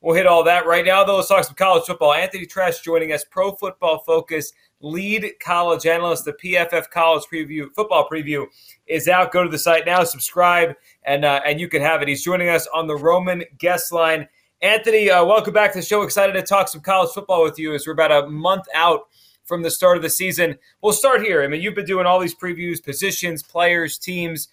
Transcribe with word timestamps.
We'll 0.00 0.16
hit 0.16 0.26
all 0.26 0.42
that 0.44 0.64
right 0.64 0.84
now, 0.84 1.04
though. 1.04 1.16
Let's 1.16 1.28
talk 1.28 1.44
some 1.44 1.54
college 1.54 1.84
football. 1.84 2.14
Anthony 2.14 2.46
Treash 2.46 2.80
joining 2.80 3.12
us, 3.12 3.24
Pro 3.24 3.52
Football 3.52 3.98
Focus 4.06 4.52
lead 4.80 5.32
college 5.44 5.84
analyst. 5.84 6.24
The 6.24 6.32
PFF 6.32 6.88
College 6.88 7.24
Preview 7.30 7.66
Football 7.74 8.08
Preview 8.10 8.46
is 8.86 9.08
out. 9.08 9.30
Go 9.30 9.42
to 9.42 9.50
the 9.50 9.58
site 9.58 9.84
now, 9.84 10.02
subscribe, 10.04 10.74
and 11.04 11.26
uh, 11.26 11.42
and 11.44 11.60
you 11.60 11.68
can 11.68 11.82
have 11.82 12.00
it. 12.00 12.08
He's 12.08 12.24
joining 12.24 12.48
us 12.48 12.66
on 12.72 12.86
the 12.86 12.96
Roman 12.96 13.44
guest 13.58 13.92
line. 13.92 14.26
Anthony, 14.62 15.10
uh, 15.10 15.22
welcome 15.26 15.52
back 15.52 15.72
to 15.72 15.80
the 15.80 15.84
show. 15.84 16.02
Excited 16.02 16.32
to 16.32 16.42
talk 16.42 16.68
some 16.68 16.80
college 16.80 17.10
football 17.10 17.42
with 17.42 17.58
you 17.58 17.74
as 17.74 17.86
we're 17.86 17.92
about 17.92 18.24
a 18.24 18.28
month 18.28 18.64
out 18.74 19.08
from 19.44 19.62
the 19.62 19.70
start 19.70 19.98
of 19.98 20.02
the 20.02 20.08
season. 20.08 20.56
We'll 20.80 20.94
start 20.94 21.22
here. 21.22 21.42
I 21.42 21.46
mean, 21.46 21.60
you've 21.60 21.74
been 21.74 21.84
doing 21.84 22.06
all 22.06 22.20
these 22.20 22.34
previews, 22.34 22.82
positions, 22.82 23.42
players, 23.42 23.98
teams. 23.98 24.48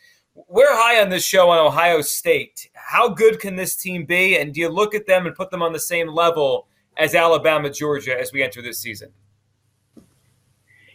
We're 0.48 0.76
high 0.76 1.02
on 1.02 1.10
this 1.10 1.26
show 1.26 1.50
on 1.50 1.58
Ohio 1.58 2.02
State. 2.02 2.70
How 2.74 3.10
good 3.10 3.40
can 3.40 3.56
this 3.56 3.76
team 3.76 4.06
be? 4.06 4.38
And 4.38 4.54
do 4.54 4.60
you 4.60 4.70
look 4.70 4.94
at 4.94 5.08
them 5.08 5.26
and 5.26 5.36
put 5.36 5.50
them 5.50 5.64
on 5.64 5.74
the 5.74 5.80
same 5.80 6.10
level 6.10 6.68
as 6.98 7.16
Alabama, 7.16 7.72
Georgia 7.72 8.20
as 8.20 8.32
we 8.32 8.44
enter 8.44 8.62
this 8.62 8.80
season? 8.80 9.12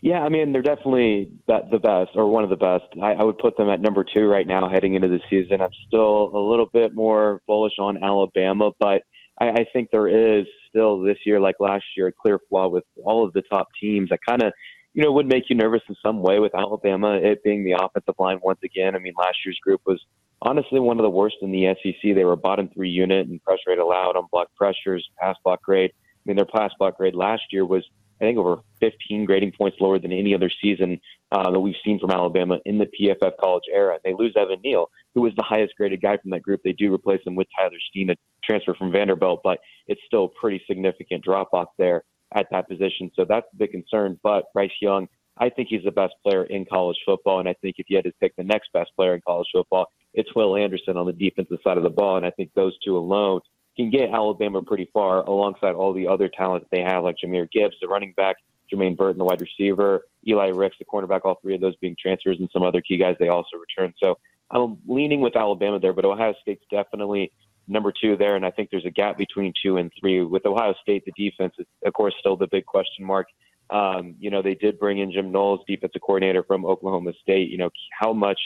Yeah, 0.01 0.21
I 0.21 0.29
mean 0.29 0.53
they're 0.53 0.63
definitely 0.63 1.31
the 1.47 1.79
best 1.83 2.11
or 2.15 2.29
one 2.29 2.45
of 2.45 2.51
the 2.51 2.57
best. 2.57 2.85
I, 3.03 3.13
I 3.13 3.23
would 3.23 3.39
put 3.39 3.57
them 3.57 3.69
at 3.69 3.81
number 3.81 4.05
two 4.05 4.27
right 4.27 4.47
now 4.47 4.69
heading 4.69 4.95
into 4.95 5.09
the 5.09 5.21
season. 5.29 5.61
I'm 5.61 5.71
still 5.87 6.31
a 6.35 6.39
little 6.39 6.69
bit 6.73 6.95
more 6.95 7.41
bullish 7.47 7.75
on 7.79 8.03
Alabama, 8.03 8.71
but 8.79 9.03
I, 9.41 9.49
I 9.49 9.67
think 9.73 9.91
there 9.91 10.09
is 10.09 10.47
still 10.69 11.01
this 11.01 11.19
year, 11.25 11.41
like 11.41 11.57
last 11.61 11.85
year, 11.97 12.09
a 12.09 12.13
clear 12.13 12.41
flaw 12.49 12.69
with 12.69 12.85
all 13.05 13.25
of 13.25 13.33
the 13.33 13.43
top 13.43 13.69
teams. 13.81 14.11
I 14.13 14.17
kind 14.29 14.43
of 14.43 14.53
you 14.95 15.03
know, 15.03 15.13
would 15.13 15.27
make 15.27 15.45
you 15.49 15.57
nervous 15.57 15.83
in 15.89 15.97
some 16.05 16.21
way 16.21 16.39
with 16.39 16.55
Alabama, 16.55 17.15
it 17.15 17.43
being 17.43 17.65
the 17.65 17.73
offensive 17.73 18.15
line 18.19 18.41
once 18.43 18.61
again. 18.63 18.95
I 18.95 18.99
mean, 18.99 19.15
last 19.19 19.39
year's 19.45 19.59
group 19.63 19.81
was 19.87 20.01
honestly 20.43 20.81
one 20.81 20.99
of 20.99 21.03
the 21.03 21.11
worst 21.11 21.37
in 21.41 21.51
the 21.51 21.75
SEC. 21.83 22.15
They 22.15 22.25
were 22.25 22.37
bottom 22.37 22.69
three 22.69 22.91
unit 22.91 23.27
and 23.27 23.43
pressure 23.43 23.63
rate 23.69 23.79
allowed 23.79 24.17
on 24.17 24.27
block 24.31 24.49
pressures, 24.55 25.09
pass 25.19 25.37
block 25.45 25.63
grade. 25.63 25.93
I 25.95 26.23
mean, 26.27 26.37
their 26.37 26.45
pass 26.45 26.73
block 26.79 26.99
grade 26.99 27.15
last 27.15 27.43
year 27.51 27.65
was, 27.65 27.85
I 28.21 28.25
think, 28.25 28.39
over 28.39 28.59
15 28.81 29.25
grading 29.25 29.53
points 29.53 29.79
lower 29.81 29.99
than 29.99 30.13
any 30.13 30.35
other 30.35 30.51
season 30.61 31.01
uh, 31.33 31.51
that 31.51 31.61
we've 31.61 31.75
seen 31.85 31.99
from 31.99 32.11
Alabama 32.11 32.59
in 32.67 32.79
the 32.79 32.87
PFF 32.87 33.33
college 33.41 33.65
era. 33.73 33.99
They 34.05 34.13
lose 34.13 34.35
Evan 34.37 34.61
Neal, 34.63 34.91
who 35.15 35.23
was 35.23 35.33
the 35.37 35.43
highest 35.43 35.75
graded 35.77 36.03
guy 36.03 36.19
from 36.19 36.33
that 36.33 36.43
group. 36.43 36.61
They 36.63 36.73
do 36.73 36.93
replace 36.93 37.21
him 37.27 37.35
with 37.35 37.49
Tyler 37.57 37.79
Steen, 37.89 38.11
a 38.11 38.17
transfer 38.45 38.75
from 38.75 38.93
Vanderbilt, 38.93 39.41
but 39.43 39.59
it's 39.87 40.03
still 40.07 40.25
a 40.25 40.41
pretty 40.41 40.63
significant 40.67 41.25
drop 41.25 41.49
off 41.55 41.69
there 41.79 42.05
at 42.35 42.47
that 42.51 42.69
position. 42.69 43.11
So 43.15 43.25
that's 43.29 43.47
the 43.53 43.59
big 43.59 43.73
concern. 43.73 44.19
But 44.23 44.53
Bryce 44.53 44.71
Young, 44.81 45.09
I 45.39 45.49
think 45.49 45.69
he's 45.69 45.85
the 45.85 45.91
best 45.91 46.15
player 46.23 46.45
in 46.45 46.65
college 46.65 46.99
football. 47.05 47.41
And 47.41 47.49
I 47.49 47.55
think 47.55 47.77
if 47.79 47.87
you 47.89 47.97
had 47.97 48.05
to 48.05 48.13
pick 48.21 48.37
the 48.37 48.45
next 48.45 48.73
best 48.73 48.91
player 48.97 49.15
in 49.15 49.21
college 49.27 49.49
football, 49.53 49.87
it's 50.15 50.35
Will 50.35 50.57
Anderson 50.57 50.97
on 50.97 51.07
the 51.07 51.13
defensive 51.13 51.59
side 51.65 51.77
of 51.77 51.83
the 51.83 51.91
ball. 51.91 52.17
And 52.17 52.27
I 52.27 52.31
think 52.31 52.51
those 52.55 52.77
two 52.85 52.97
alone 52.97 53.41
can 53.77 53.91
get 53.91 54.11
Alabama 54.11 54.63
pretty 54.63 54.91
far 54.93 55.23
alongside 55.23 55.75
all 55.75 55.95
the 55.95 56.07
other 56.07 56.29
talent 56.29 56.65
that 56.65 56.77
they 56.77 56.83
have, 56.83 57.05
like 57.05 57.17
Jahmyr 57.25 57.51
Gibbs, 57.51 57.75
the 57.81 57.89
running 57.89 58.13
back, 58.17 58.37
Jermaine 58.73 58.97
Burton, 58.97 59.19
the 59.19 59.25
wide 59.25 59.41
receiver, 59.41 60.03
Eli 60.27 60.49
Ricks, 60.49 60.77
the 60.79 60.85
cornerback, 60.85 61.21
all 61.25 61.39
three 61.43 61.55
of 61.55 61.61
those 61.61 61.77
being 61.77 61.97
transfers, 62.01 62.39
and 62.39 62.49
some 62.53 62.63
other 62.63 62.81
key 62.81 62.99
guys 62.99 63.17
they 63.19 63.29
also 63.29 63.57
return. 63.57 63.95
So 64.03 64.19
I'm 64.51 64.79
leaning 64.87 65.21
with 65.21 65.37
Alabama 65.37 65.79
there, 65.79 65.93
but 65.93 66.05
Ohio 66.05 66.35
State's 66.43 66.65
definitely 66.71 67.33
number 67.73 67.93
two 67.93 68.17
there, 68.17 68.37
and 68.37 68.47
I 68.47 68.51
think 68.51 68.71
there's 68.71 68.87
a 68.87 68.91
gap 68.91 69.19
between 69.19 69.53
two 69.63 69.77
and 69.79 69.91
three. 69.99 70.23
With 70.23 70.47
Ohio 70.47 70.75
State, 70.83 71.05
the 71.05 71.13
defense 71.17 71.55
is, 71.59 71.67
of 71.85 71.93
course, 71.93 72.15
still 72.21 72.37
the 72.37 72.47
big 72.47 72.67
question 72.67 73.05
mark. 73.05 73.27
Um, 73.71 74.15
you 74.19 74.31
know, 74.31 74.43
they 74.43 74.55
did 74.55 74.79
bring 74.79 74.99
in 74.99 75.13
Jim 75.13 75.33
Knowles, 75.33 75.61
defensive 75.67 76.03
coordinator 76.03 76.43
from 76.43 76.65
Oklahoma 76.67 77.13
State. 77.23 77.51
You 77.51 77.59
know, 77.59 77.71
how 77.99 78.13
much 78.13 78.39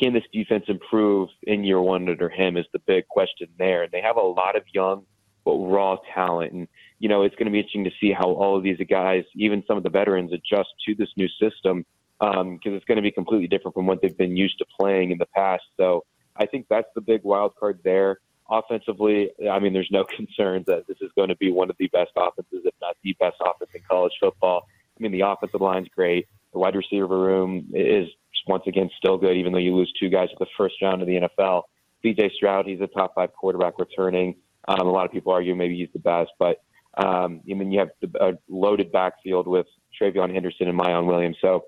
can 0.00 0.14
this 0.14 0.24
defense 0.32 0.64
improve 0.68 1.28
in 1.42 1.62
year 1.64 1.80
one 1.80 2.08
under 2.08 2.28
him 2.28 2.56
is 2.56 2.64
the 2.72 2.78
big 2.80 3.06
question 3.08 3.48
there. 3.58 3.82
And 3.82 3.92
they 3.92 4.00
have 4.00 4.16
a 4.16 4.20
lot 4.20 4.56
of 4.56 4.62
young 4.72 5.04
but 5.44 5.56
raw 5.56 5.96
talent. 6.14 6.52
And, 6.52 6.68
you 6.98 7.08
know, 7.08 7.22
it's 7.22 7.34
going 7.34 7.46
to 7.46 7.52
be 7.52 7.58
interesting 7.58 7.84
to 7.84 7.90
see 8.00 8.12
how 8.12 8.32
all 8.32 8.56
of 8.56 8.62
these 8.62 8.78
guys, 8.88 9.24
even 9.34 9.62
some 9.66 9.76
of 9.76 9.82
the 9.82 9.90
veterans, 9.90 10.32
adjust 10.32 10.70
to 10.86 10.94
this 10.94 11.08
new 11.16 11.28
system 11.40 11.84
because 12.18 12.40
um, 12.40 12.60
it's 12.64 12.84
going 12.84 12.96
to 12.96 13.02
be 13.02 13.10
completely 13.10 13.46
different 13.46 13.74
from 13.74 13.86
what 13.86 14.02
they've 14.02 14.16
been 14.16 14.36
used 14.36 14.58
to 14.58 14.66
playing 14.78 15.10
in 15.10 15.18
the 15.18 15.26
past. 15.34 15.62
So 15.78 16.04
I 16.36 16.46
think 16.46 16.66
that's 16.68 16.88
the 16.94 17.00
big 17.00 17.22
wild 17.22 17.54
card 17.56 17.80
there. 17.82 18.20
Offensively, 18.50 19.30
I 19.50 19.58
mean, 19.58 19.72
there's 19.72 19.90
no 19.90 20.04
concerns 20.16 20.66
that 20.66 20.86
this 20.88 20.98
is 21.00 21.10
going 21.16 21.28
to 21.28 21.36
be 21.36 21.50
one 21.50 21.70
of 21.70 21.76
the 21.78 21.86
best 21.88 22.10
offenses, 22.16 22.62
if 22.64 22.74
not 22.80 22.96
the 23.02 23.16
best 23.20 23.36
offense 23.40 23.70
in 23.74 23.82
college 23.88 24.12
football. 24.20 24.66
I 24.98 25.02
mean, 25.02 25.12
the 25.12 25.20
offensive 25.20 25.60
line's 25.60 25.88
great. 25.94 26.26
The 26.52 26.58
wide 26.58 26.74
receiver 26.74 27.18
room 27.18 27.68
is 27.72 28.08
once 28.46 28.64
again 28.66 28.90
still 28.98 29.16
good, 29.16 29.36
even 29.36 29.52
though 29.52 29.58
you 29.58 29.74
lose 29.74 29.92
two 29.98 30.08
guys 30.08 30.28
at 30.32 30.38
the 30.38 30.46
first 30.56 30.74
round 30.82 31.00
of 31.00 31.06
the 31.06 31.20
NFL. 31.20 31.62
CJ 32.04 32.32
Stroud, 32.32 32.66
he's 32.66 32.80
a 32.80 32.86
top 32.86 33.14
five 33.14 33.32
quarterback 33.32 33.78
returning. 33.78 34.36
Um, 34.66 34.86
a 34.86 34.90
lot 34.90 35.06
of 35.06 35.12
people 35.12 35.32
argue 35.32 35.54
maybe 35.54 35.76
he's 35.76 35.92
the 35.92 36.00
best, 36.00 36.30
but 36.38 36.58
um, 36.96 37.40
I 37.48 37.54
mean, 37.54 37.70
you 37.70 37.78
have 37.78 37.90
a 38.20 38.32
loaded 38.48 38.90
backfield 38.90 39.46
with 39.46 39.66
TreVeyon 40.00 40.32
Henderson 40.32 40.68
and 40.68 40.78
Miyan 40.78 41.06
Williams. 41.06 41.36
So, 41.40 41.64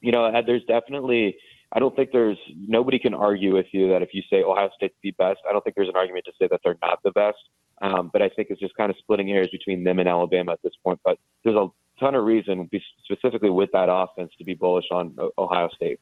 you 0.00 0.12
know, 0.12 0.24
uh, 0.24 0.42
there's 0.44 0.64
definitely 0.64 1.36
I 1.72 1.78
don't 1.80 1.94
think 1.94 2.10
there's 2.12 2.38
nobody 2.56 2.98
can 2.98 3.14
argue 3.14 3.54
with 3.54 3.66
you 3.72 3.88
that 3.90 4.02
if 4.02 4.10
you 4.12 4.22
say 4.30 4.42
Ohio 4.42 4.70
State's 4.76 4.94
the 5.02 5.10
best, 5.12 5.40
I 5.48 5.52
don't 5.52 5.62
think 5.62 5.76
there's 5.76 5.88
an 5.88 5.96
argument 5.96 6.24
to 6.24 6.32
say 6.38 6.48
that 6.50 6.60
they're 6.64 6.78
not 6.82 7.00
the 7.04 7.10
best. 7.10 7.38
Um, 7.80 8.10
but 8.12 8.22
I 8.22 8.28
think 8.28 8.48
it's 8.50 8.60
just 8.60 8.74
kind 8.76 8.90
of 8.90 8.96
splitting 8.98 9.28
hairs 9.28 9.48
between 9.52 9.84
them 9.84 9.98
and 9.98 10.08
Alabama 10.08 10.52
at 10.52 10.62
this 10.62 10.72
point. 10.82 10.98
But 11.04 11.18
there's 11.44 11.56
a 11.56 11.68
ton 12.00 12.14
of 12.14 12.24
reason, 12.24 12.68
specifically 13.04 13.50
with 13.50 13.70
that 13.72 13.88
offense, 13.90 14.32
to 14.38 14.44
be 14.44 14.54
bullish 14.54 14.86
on 14.90 15.16
Ohio 15.36 15.68
State. 15.74 16.00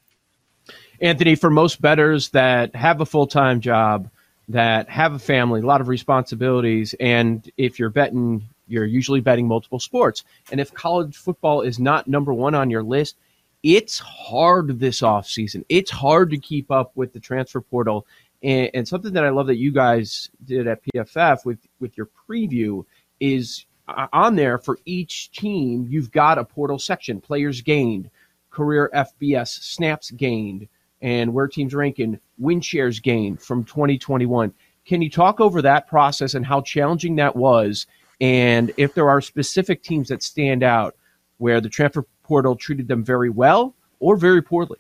Anthony, 1.00 1.34
for 1.34 1.50
most 1.50 1.80
bettors 1.80 2.30
that 2.30 2.74
have 2.74 3.00
a 3.00 3.06
full 3.06 3.26
time 3.26 3.60
job, 3.60 4.08
that 4.48 4.88
have 4.88 5.12
a 5.12 5.18
family, 5.18 5.60
a 5.60 5.66
lot 5.66 5.80
of 5.80 5.88
responsibilities, 5.88 6.94
and 7.00 7.50
if 7.56 7.78
you're 7.78 7.90
betting, 7.90 8.48
you're 8.68 8.84
usually 8.84 9.20
betting 9.20 9.48
multiple 9.48 9.80
sports. 9.80 10.22
And 10.50 10.60
if 10.60 10.72
college 10.72 11.16
football 11.16 11.62
is 11.62 11.78
not 11.78 12.06
number 12.06 12.32
one 12.32 12.54
on 12.54 12.70
your 12.70 12.82
list, 12.82 13.16
it's 13.66 13.98
hard 13.98 14.78
this 14.78 15.00
offseason. 15.00 15.64
It's 15.68 15.90
hard 15.90 16.30
to 16.30 16.38
keep 16.38 16.70
up 16.70 16.92
with 16.94 17.12
the 17.12 17.18
transfer 17.18 17.60
portal. 17.60 18.06
And, 18.40 18.70
and, 18.74 18.86
something 18.86 19.12
that 19.14 19.24
I 19.24 19.30
love 19.30 19.48
that 19.48 19.56
you 19.56 19.72
guys 19.72 20.30
did 20.44 20.68
at 20.68 20.82
PFF 20.84 21.44
with, 21.44 21.58
with 21.80 21.96
your 21.96 22.08
preview 22.28 22.84
is 23.18 23.66
uh, 23.88 24.06
on 24.12 24.36
there 24.36 24.58
for 24.58 24.78
each 24.84 25.32
team, 25.32 25.84
you've 25.90 26.12
got 26.12 26.38
a 26.38 26.44
portal 26.44 26.78
section 26.78 27.20
players 27.20 27.60
gained, 27.60 28.08
career 28.50 28.88
FBS, 28.94 29.48
snaps 29.48 30.12
gained, 30.12 30.68
and 31.02 31.34
where 31.34 31.48
teams 31.48 31.74
ranking, 31.74 32.20
win 32.38 32.60
shares 32.60 33.00
gained 33.00 33.42
from 33.42 33.64
2021. 33.64 34.54
Can 34.84 35.02
you 35.02 35.10
talk 35.10 35.40
over 35.40 35.60
that 35.62 35.88
process 35.88 36.34
and 36.34 36.46
how 36.46 36.60
challenging 36.60 37.16
that 37.16 37.34
was? 37.34 37.88
And 38.20 38.72
if 38.76 38.94
there 38.94 39.10
are 39.10 39.20
specific 39.20 39.82
teams 39.82 40.08
that 40.10 40.22
stand 40.22 40.62
out 40.62 40.94
where 41.38 41.60
the 41.60 41.68
transfer 41.68 42.06
portal 42.26 42.56
treated 42.56 42.88
them 42.88 43.04
very 43.04 43.30
well 43.30 43.74
or 44.00 44.16
very 44.16 44.42
poorly? 44.42 44.78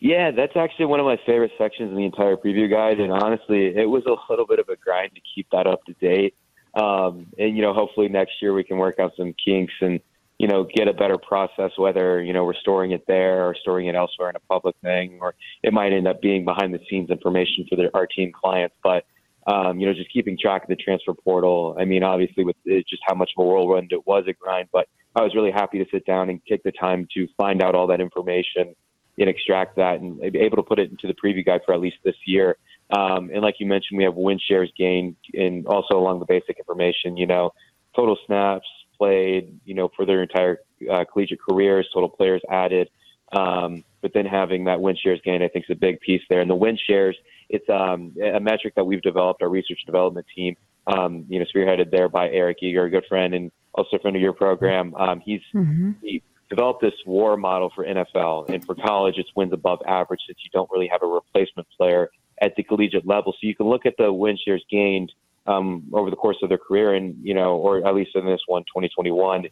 Yeah, 0.00 0.30
that's 0.30 0.56
actually 0.56 0.86
one 0.86 1.00
of 1.00 1.06
my 1.06 1.18
favorite 1.26 1.50
sections 1.58 1.90
in 1.90 1.96
the 1.96 2.04
entire 2.04 2.36
preview 2.36 2.70
guide. 2.70 3.00
And 3.00 3.12
honestly, 3.12 3.66
it 3.66 3.88
was 3.88 4.04
a 4.06 4.16
little 4.30 4.46
bit 4.46 4.60
of 4.60 4.68
a 4.68 4.76
grind 4.76 5.12
to 5.14 5.20
keep 5.34 5.48
that 5.50 5.66
up 5.66 5.84
to 5.86 5.92
date. 5.94 6.34
Um, 6.74 7.26
and, 7.38 7.56
you 7.56 7.62
know, 7.62 7.74
hopefully 7.74 8.08
next 8.08 8.40
year 8.40 8.54
we 8.54 8.62
can 8.62 8.76
work 8.78 8.98
out 9.00 9.12
some 9.16 9.34
kinks 9.44 9.74
and, 9.80 10.00
you 10.38 10.46
know, 10.46 10.68
get 10.72 10.86
a 10.86 10.92
better 10.92 11.18
process, 11.18 11.72
whether, 11.76 12.22
you 12.22 12.32
know, 12.32 12.44
we're 12.44 12.54
storing 12.54 12.92
it 12.92 13.04
there 13.08 13.44
or 13.48 13.56
storing 13.60 13.88
it 13.88 13.96
elsewhere 13.96 14.30
in 14.30 14.36
a 14.36 14.40
public 14.40 14.76
thing, 14.82 15.18
or 15.20 15.34
it 15.64 15.72
might 15.72 15.92
end 15.92 16.06
up 16.06 16.22
being 16.22 16.44
behind 16.44 16.72
the 16.72 16.80
scenes 16.88 17.10
information 17.10 17.66
for 17.68 17.74
the, 17.74 17.90
our 17.94 18.06
team 18.06 18.30
clients. 18.32 18.76
But, 18.84 19.04
um, 19.48 19.80
you 19.80 19.86
know, 19.86 19.94
just 19.94 20.12
keeping 20.12 20.36
track 20.38 20.62
of 20.62 20.68
the 20.68 20.76
transfer 20.76 21.14
portal. 21.14 21.74
I 21.80 21.86
mean, 21.86 22.02
obviously 22.02 22.44
with 22.44 22.56
just 22.66 23.02
how 23.06 23.14
much 23.14 23.30
of 23.36 23.42
a 23.42 23.46
whirlwind 23.46 23.92
it 23.92 24.06
was 24.06 24.24
a 24.28 24.34
grind, 24.34 24.68
but 24.72 24.88
I 25.16 25.22
was 25.22 25.34
really 25.34 25.50
happy 25.50 25.78
to 25.82 25.86
sit 25.90 26.04
down 26.04 26.28
and 26.28 26.40
take 26.46 26.62
the 26.62 26.72
time 26.72 27.08
to 27.14 27.26
find 27.38 27.62
out 27.62 27.74
all 27.74 27.86
that 27.86 28.00
information 28.00 28.74
and 29.18 29.28
extract 29.28 29.76
that 29.76 30.00
and 30.00 30.20
be 30.32 30.38
able 30.38 30.58
to 30.58 30.62
put 30.62 30.78
it 30.78 30.90
into 30.90 31.06
the 31.06 31.14
preview 31.14 31.44
guide 31.44 31.62
for 31.64 31.72
at 31.72 31.80
least 31.80 31.96
this 32.04 32.14
year. 32.26 32.58
Um, 32.90 33.30
and 33.32 33.40
like 33.40 33.56
you 33.58 33.66
mentioned, 33.66 33.96
we 33.96 34.04
have 34.04 34.14
win 34.14 34.38
shares 34.38 34.70
gained 34.76 35.16
and 35.32 35.66
also 35.66 35.96
along 35.96 36.20
the 36.20 36.26
basic 36.26 36.58
information, 36.58 37.16
you 37.16 37.26
know, 37.26 37.52
total 37.96 38.18
snaps 38.26 38.68
played, 38.98 39.58
you 39.64 39.74
know, 39.74 39.90
for 39.96 40.04
their 40.04 40.22
entire 40.22 40.60
uh, 40.90 41.04
collegiate 41.10 41.40
careers, 41.40 41.88
total 41.92 42.10
players 42.10 42.42
added. 42.50 42.90
Um, 43.32 43.82
but 44.00 44.12
then 44.14 44.26
having 44.26 44.64
that 44.64 44.80
win 44.80 44.96
shares 44.96 45.20
gain, 45.24 45.42
I 45.42 45.48
think 45.48 45.64
is 45.68 45.76
a 45.76 45.78
big 45.78 46.00
piece 46.00 46.22
there. 46.28 46.40
And 46.40 46.50
the 46.50 46.54
win 46.54 46.78
shares, 46.86 47.16
it's 47.48 47.68
um, 47.68 48.14
a 48.22 48.40
metric 48.40 48.74
that 48.76 48.84
we've 48.84 49.02
developed, 49.02 49.42
our 49.42 49.48
research 49.48 49.80
development 49.86 50.26
team, 50.34 50.56
um, 50.86 51.24
you 51.28 51.38
know, 51.38 51.44
spearheaded 51.54 51.90
there 51.90 52.08
by 52.08 52.28
Eric 52.30 52.58
Eager, 52.62 52.84
a 52.84 52.90
good 52.90 53.04
friend 53.08 53.34
and 53.34 53.50
also 53.74 53.96
a 53.96 54.00
friend 54.00 54.16
of 54.16 54.22
your 54.22 54.32
program. 54.32 54.94
Um, 54.94 55.20
he's 55.20 55.40
mm-hmm. 55.54 55.92
he 56.02 56.22
developed 56.48 56.80
this 56.80 56.94
WAR 57.06 57.36
model 57.36 57.70
for 57.74 57.84
NFL, 57.84 58.48
and 58.48 58.64
for 58.64 58.74
college, 58.74 59.14
it's 59.18 59.28
wins 59.36 59.52
above 59.52 59.80
average 59.86 60.20
since 60.26 60.38
you 60.42 60.50
don't 60.52 60.70
really 60.70 60.88
have 60.88 61.02
a 61.02 61.06
replacement 61.06 61.68
player 61.76 62.10
at 62.40 62.54
the 62.56 62.62
collegiate 62.62 63.06
level. 63.06 63.32
So 63.32 63.46
you 63.46 63.54
can 63.54 63.66
look 63.66 63.84
at 63.86 63.94
the 63.98 64.12
win 64.12 64.38
shares 64.42 64.64
gained 64.70 65.12
um, 65.46 65.84
over 65.92 66.10
the 66.10 66.16
course 66.16 66.36
of 66.42 66.48
their 66.48 66.58
career, 66.58 66.94
and 66.94 67.16
you 67.22 67.34
know, 67.34 67.56
or 67.56 67.86
at 67.86 67.94
least 67.94 68.10
in 68.14 68.26
this 68.26 68.40
one, 68.46 68.62
2021. 68.62 69.46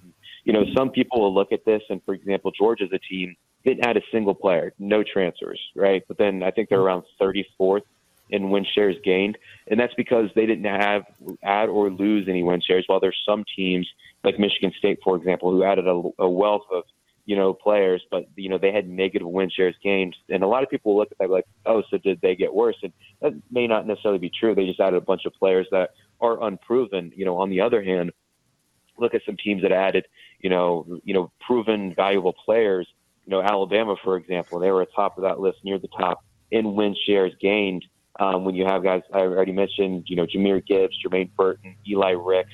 You 0.46 0.52
know, 0.52 0.64
some 0.76 0.90
people 0.90 1.20
will 1.20 1.34
look 1.34 1.50
at 1.50 1.64
this, 1.64 1.82
and 1.90 2.00
for 2.04 2.14
example, 2.14 2.52
Georgia's 2.52 2.90
a 2.92 3.00
team 3.00 3.34
didn't 3.64 3.84
add 3.84 3.96
a 3.96 4.00
single 4.12 4.34
player, 4.34 4.72
no 4.78 5.02
transfers, 5.02 5.60
right? 5.74 6.04
But 6.06 6.18
then 6.18 6.44
I 6.44 6.52
think 6.52 6.68
they're 6.68 6.80
around 6.80 7.02
34th 7.20 7.82
in 8.30 8.50
win 8.50 8.64
shares 8.64 8.94
gained, 9.04 9.36
and 9.66 9.78
that's 9.78 9.94
because 9.94 10.30
they 10.36 10.46
didn't 10.46 10.64
have 10.64 11.02
add 11.42 11.68
or 11.68 11.90
lose 11.90 12.28
any 12.28 12.44
win 12.44 12.60
shares. 12.60 12.84
While 12.86 13.00
there's 13.00 13.20
some 13.28 13.44
teams 13.56 13.88
like 14.22 14.38
Michigan 14.38 14.72
State, 14.78 15.00
for 15.02 15.16
example, 15.16 15.50
who 15.50 15.64
added 15.64 15.88
a, 15.88 16.00
a 16.20 16.30
wealth 16.30 16.66
of 16.72 16.84
you 17.24 17.34
know 17.34 17.52
players, 17.52 18.02
but 18.08 18.28
you 18.36 18.48
know 18.48 18.56
they 18.56 18.70
had 18.70 18.88
negative 18.88 19.26
win 19.26 19.50
shares 19.50 19.74
gained, 19.82 20.14
and 20.28 20.44
a 20.44 20.46
lot 20.46 20.62
of 20.62 20.70
people 20.70 20.96
look 20.96 21.10
at 21.10 21.18
that 21.18 21.28
like, 21.28 21.46
oh, 21.66 21.82
so 21.90 21.98
did 21.98 22.20
they 22.20 22.36
get 22.36 22.54
worse? 22.54 22.76
And 22.84 22.92
that 23.20 23.32
may 23.50 23.66
not 23.66 23.84
necessarily 23.84 24.20
be 24.20 24.30
true. 24.30 24.54
They 24.54 24.66
just 24.66 24.78
added 24.78 24.96
a 24.96 25.00
bunch 25.00 25.24
of 25.24 25.34
players 25.34 25.66
that 25.72 25.90
are 26.20 26.40
unproven. 26.44 27.12
You 27.16 27.24
know, 27.24 27.38
on 27.38 27.50
the 27.50 27.60
other 27.60 27.82
hand, 27.82 28.12
look 28.98 29.14
at 29.14 29.22
some 29.26 29.36
teams 29.36 29.62
that 29.62 29.72
added, 29.72 30.06
you 30.40 30.50
know, 30.50 31.00
you 31.04 31.14
know, 31.14 31.30
proven 31.40 31.94
valuable 31.94 32.32
players. 32.32 32.86
You 33.24 33.30
know, 33.30 33.42
Alabama, 33.42 33.96
for 34.02 34.16
example, 34.16 34.60
they 34.60 34.70
were 34.70 34.82
at 34.82 34.88
top 34.94 35.18
of 35.18 35.22
that 35.22 35.40
list, 35.40 35.58
near 35.64 35.78
the 35.78 35.88
top 35.88 36.24
in 36.50 36.74
win 36.74 36.94
shares 37.06 37.32
gained. 37.40 37.84
Um, 38.18 38.44
when 38.44 38.54
you 38.54 38.64
have 38.64 38.82
guys 38.82 39.02
I 39.12 39.20
already 39.20 39.52
mentioned, 39.52 40.04
you 40.06 40.16
know, 40.16 40.26
Jahmyr 40.26 40.64
Gibbs, 40.64 40.96
Jermaine 41.04 41.30
Burton, 41.36 41.76
Eli 41.86 42.12
Ricks, 42.12 42.52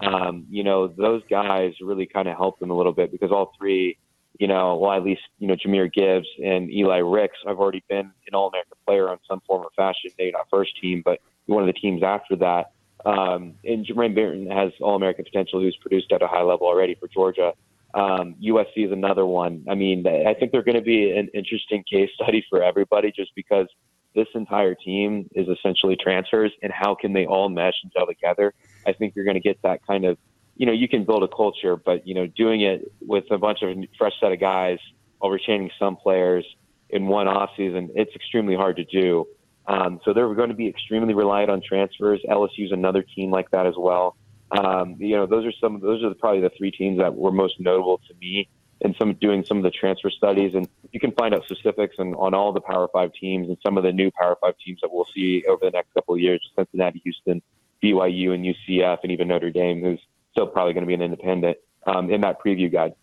um, 0.00 0.46
you 0.50 0.62
know, 0.62 0.86
those 0.88 1.22
guys 1.28 1.74
really 1.80 2.06
kind 2.06 2.28
of 2.28 2.36
helped 2.36 2.60
them 2.60 2.70
a 2.70 2.76
little 2.76 2.92
bit 2.92 3.10
because 3.10 3.30
all 3.30 3.52
three, 3.58 3.98
you 4.38 4.46
know, 4.46 4.76
well, 4.76 4.92
at 4.92 5.02
least, 5.02 5.22
you 5.38 5.46
know, 5.46 5.56
Jahmyr 5.56 5.92
Gibbs 5.92 6.28
and 6.42 6.70
Eli 6.70 6.98
Ricks 6.98 7.38
I've 7.46 7.58
already 7.58 7.82
been 7.88 8.10
an 8.26 8.34
All 8.34 8.48
American 8.48 8.76
player 8.86 9.10
on 9.10 9.18
some 9.28 9.40
form 9.46 9.62
or 9.62 9.70
fashion. 9.76 10.10
Maybe 10.18 10.32
not 10.32 10.48
first 10.50 10.80
team, 10.80 11.02
but 11.04 11.20
one 11.46 11.62
of 11.62 11.66
the 11.66 11.78
teams 11.78 12.02
after 12.02 12.36
that. 12.36 12.72
Um, 13.04 13.54
and 13.64 13.86
Jermaine 13.86 14.14
Burton 14.14 14.50
has 14.50 14.72
All 14.80 14.96
American 14.96 15.24
potential, 15.24 15.60
who's 15.60 15.76
produced 15.76 16.12
at 16.12 16.22
a 16.22 16.26
high 16.26 16.42
level 16.42 16.66
already 16.66 16.94
for 16.94 17.08
Georgia. 17.08 17.52
Um, 17.94 18.36
USC 18.42 18.86
is 18.86 18.92
another 18.92 19.26
one. 19.26 19.64
I 19.68 19.74
mean, 19.74 20.06
I 20.06 20.34
think 20.34 20.52
they're 20.52 20.62
going 20.62 20.76
to 20.76 20.82
be 20.82 21.10
an 21.10 21.28
interesting 21.34 21.82
case 21.90 22.10
study 22.14 22.44
for 22.48 22.62
everybody 22.62 23.12
just 23.14 23.32
because 23.34 23.66
this 24.14 24.28
entire 24.34 24.74
team 24.74 25.28
is 25.34 25.48
essentially 25.48 25.96
transfers 25.96 26.52
and 26.62 26.72
how 26.72 26.94
can 26.94 27.12
they 27.12 27.26
all 27.26 27.48
mesh 27.48 27.74
and 27.82 27.92
gel 27.92 28.06
together. 28.06 28.54
I 28.86 28.92
think 28.92 29.14
you're 29.14 29.24
going 29.24 29.34
to 29.34 29.40
get 29.40 29.60
that 29.62 29.86
kind 29.86 30.04
of, 30.04 30.18
you 30.56 30.66
know, 30.66 30.72
you 30.72 30.88
can 30.88 31.04
build 31.04 31.22
a 31.22 31.28
culture, 31.28 31.76
but, 31.76 32.06
you 32.06 32.14
know, 32.14 32.26
doing 32.26 32.60
it 32.62 32.92
with 33.00 33.24
a 33.30 33.38
bunch 33.38 33.62
of 33.62 33.76
fresh 33.98 34.12
set 34.20 34.32
of 34.32 34.40
guys 34.40 34.78
while 35.18 35.30
retaining 35.30 35.70
some 35.78 35.96
players 35.96 36.44
in 36.90 37.06
one 37.06 37.28
off 37.28 37.50
season, 37.56 37.90
it's 37.94 38.14
extremely 38.14 38.56
hard 38.56 38.76
to 38.76 38.84
do. 38.84 39.26
Um, 39.66 40.00
so 40.04 40.12
they're 40.12 40.34
going 40.34 40.48
to 40.48 40.54
be 40.54 40.68
extremely 40.68 41.14
reliant 41.14 41.50
on 41.50 41.62
transfers. 41.62 42.20
LSU's 42.28 42.72
another 42.72 43.02
team 43.02 43.30
like 43.30 43.50
that 43.50 43.66
as 43.66 43.74
well. 43.76 44.16
Um, 44.50 44.96
you 44.98 45.16
know, 45.16 45.26
those 45.26 45.46
are 45.46 45.52
some. 45.60 45.80
Those 45.80 46.02
are 46.02 46.12
probably 46.14 46.40
the 46.40 46.50
three 46.56 46.70
teams 46.70 46.98
that 46.98 47.14
were 47.14 47.30
most 47.30 47.60
notable 47.60 47.98
to 48.08 48.14
me 48.20 48.48
in 48.80 48.94
some 48.98 49.14
doing 49.14 49.44
some 49.44 49.58
of 49.58 49.62
the 49.62 49.70
transfer 49.70 50.10
studies. 50.10 50.54
And 50.54 50.68
you 50.92 50.98
can 50.98 51.12
find 51.12 51.34
out 51.34 51.44
specifics 51.44 51.96
on, 51.98 52.14
on 52.14 52.34
all 52.34 52.52
the 52.52 52.60
Power 52.60 52.88
Five 52.92 53.12
teams 53.12 53.48
and 53.48 53.56
some 53.62 53.76
of 53.76 53.84
the 53.84 53.92
new 53.92 54.10
Power 54.10 54.36
Five 54.40 54.54
teams 54.64 54.80
that 54.82 54.92
we'll 54.92 55.06
see 55.14 55.44
over 55.48 55.64
the 55.64 55.70
next 55.70 55.94
couple 55.94 56.14
of 56.14 56.20
years: 56.20 56.40
Cincinnati, 56.56 57.00
Houston, 57.04 57.42
BYU, 57.82 58.34
and 58.34 58.44
UCF, 58.44 58.98
and 59.02 59.12
even 59.12 59.28
Notre 59.28 59.50
Dame, 59.50 59.82
who's 59.82 60.00
still 60.32 60.46
probably 60.46 60.72
going 60.72 60.82
to 60.82 60.88
be 60.88 60.94
an 60.94 61.02
independent 61.02 61.58
um, 61.86 62.10
in 62.10 62.22
that 62.22 62.40
preview 62.40 62.70
guide. 62.72 62.94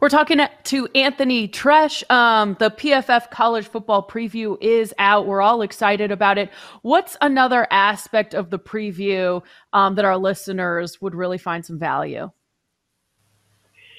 We're 0.00 0.10
talking 0.10 0.40
to 0.64 0.88
Anthony 0.94 1.48
Treash. 1.48 2.04
Um, 2.10 2.56
the 2.58 2.70
PFF 2.70 3.30
college 3.30 3.66
football 3.66 4.06
preview 4.06 4.58
is 4.60 4.92
out. 4.98 5.26
We're 5.26 5.40
all 5.40 5.62
excited 5.62 6.10
about 6.10 6.36
it. 6.36 6.50
What's 6.82 7.16
another 7.20 7.66
aspect 7.70 8.34
of 8.34 8.50
the 8.50 8.58
preview 8.58 9.42
um, 9.72 9.94
that 9.94 10.04
our 10.04 10.18
listeners 10.18 11.00
would 11.00 11.14
really 11.14 11.38
find 11.38 11.64
some 11.64 11.78
value? 11.78 12.30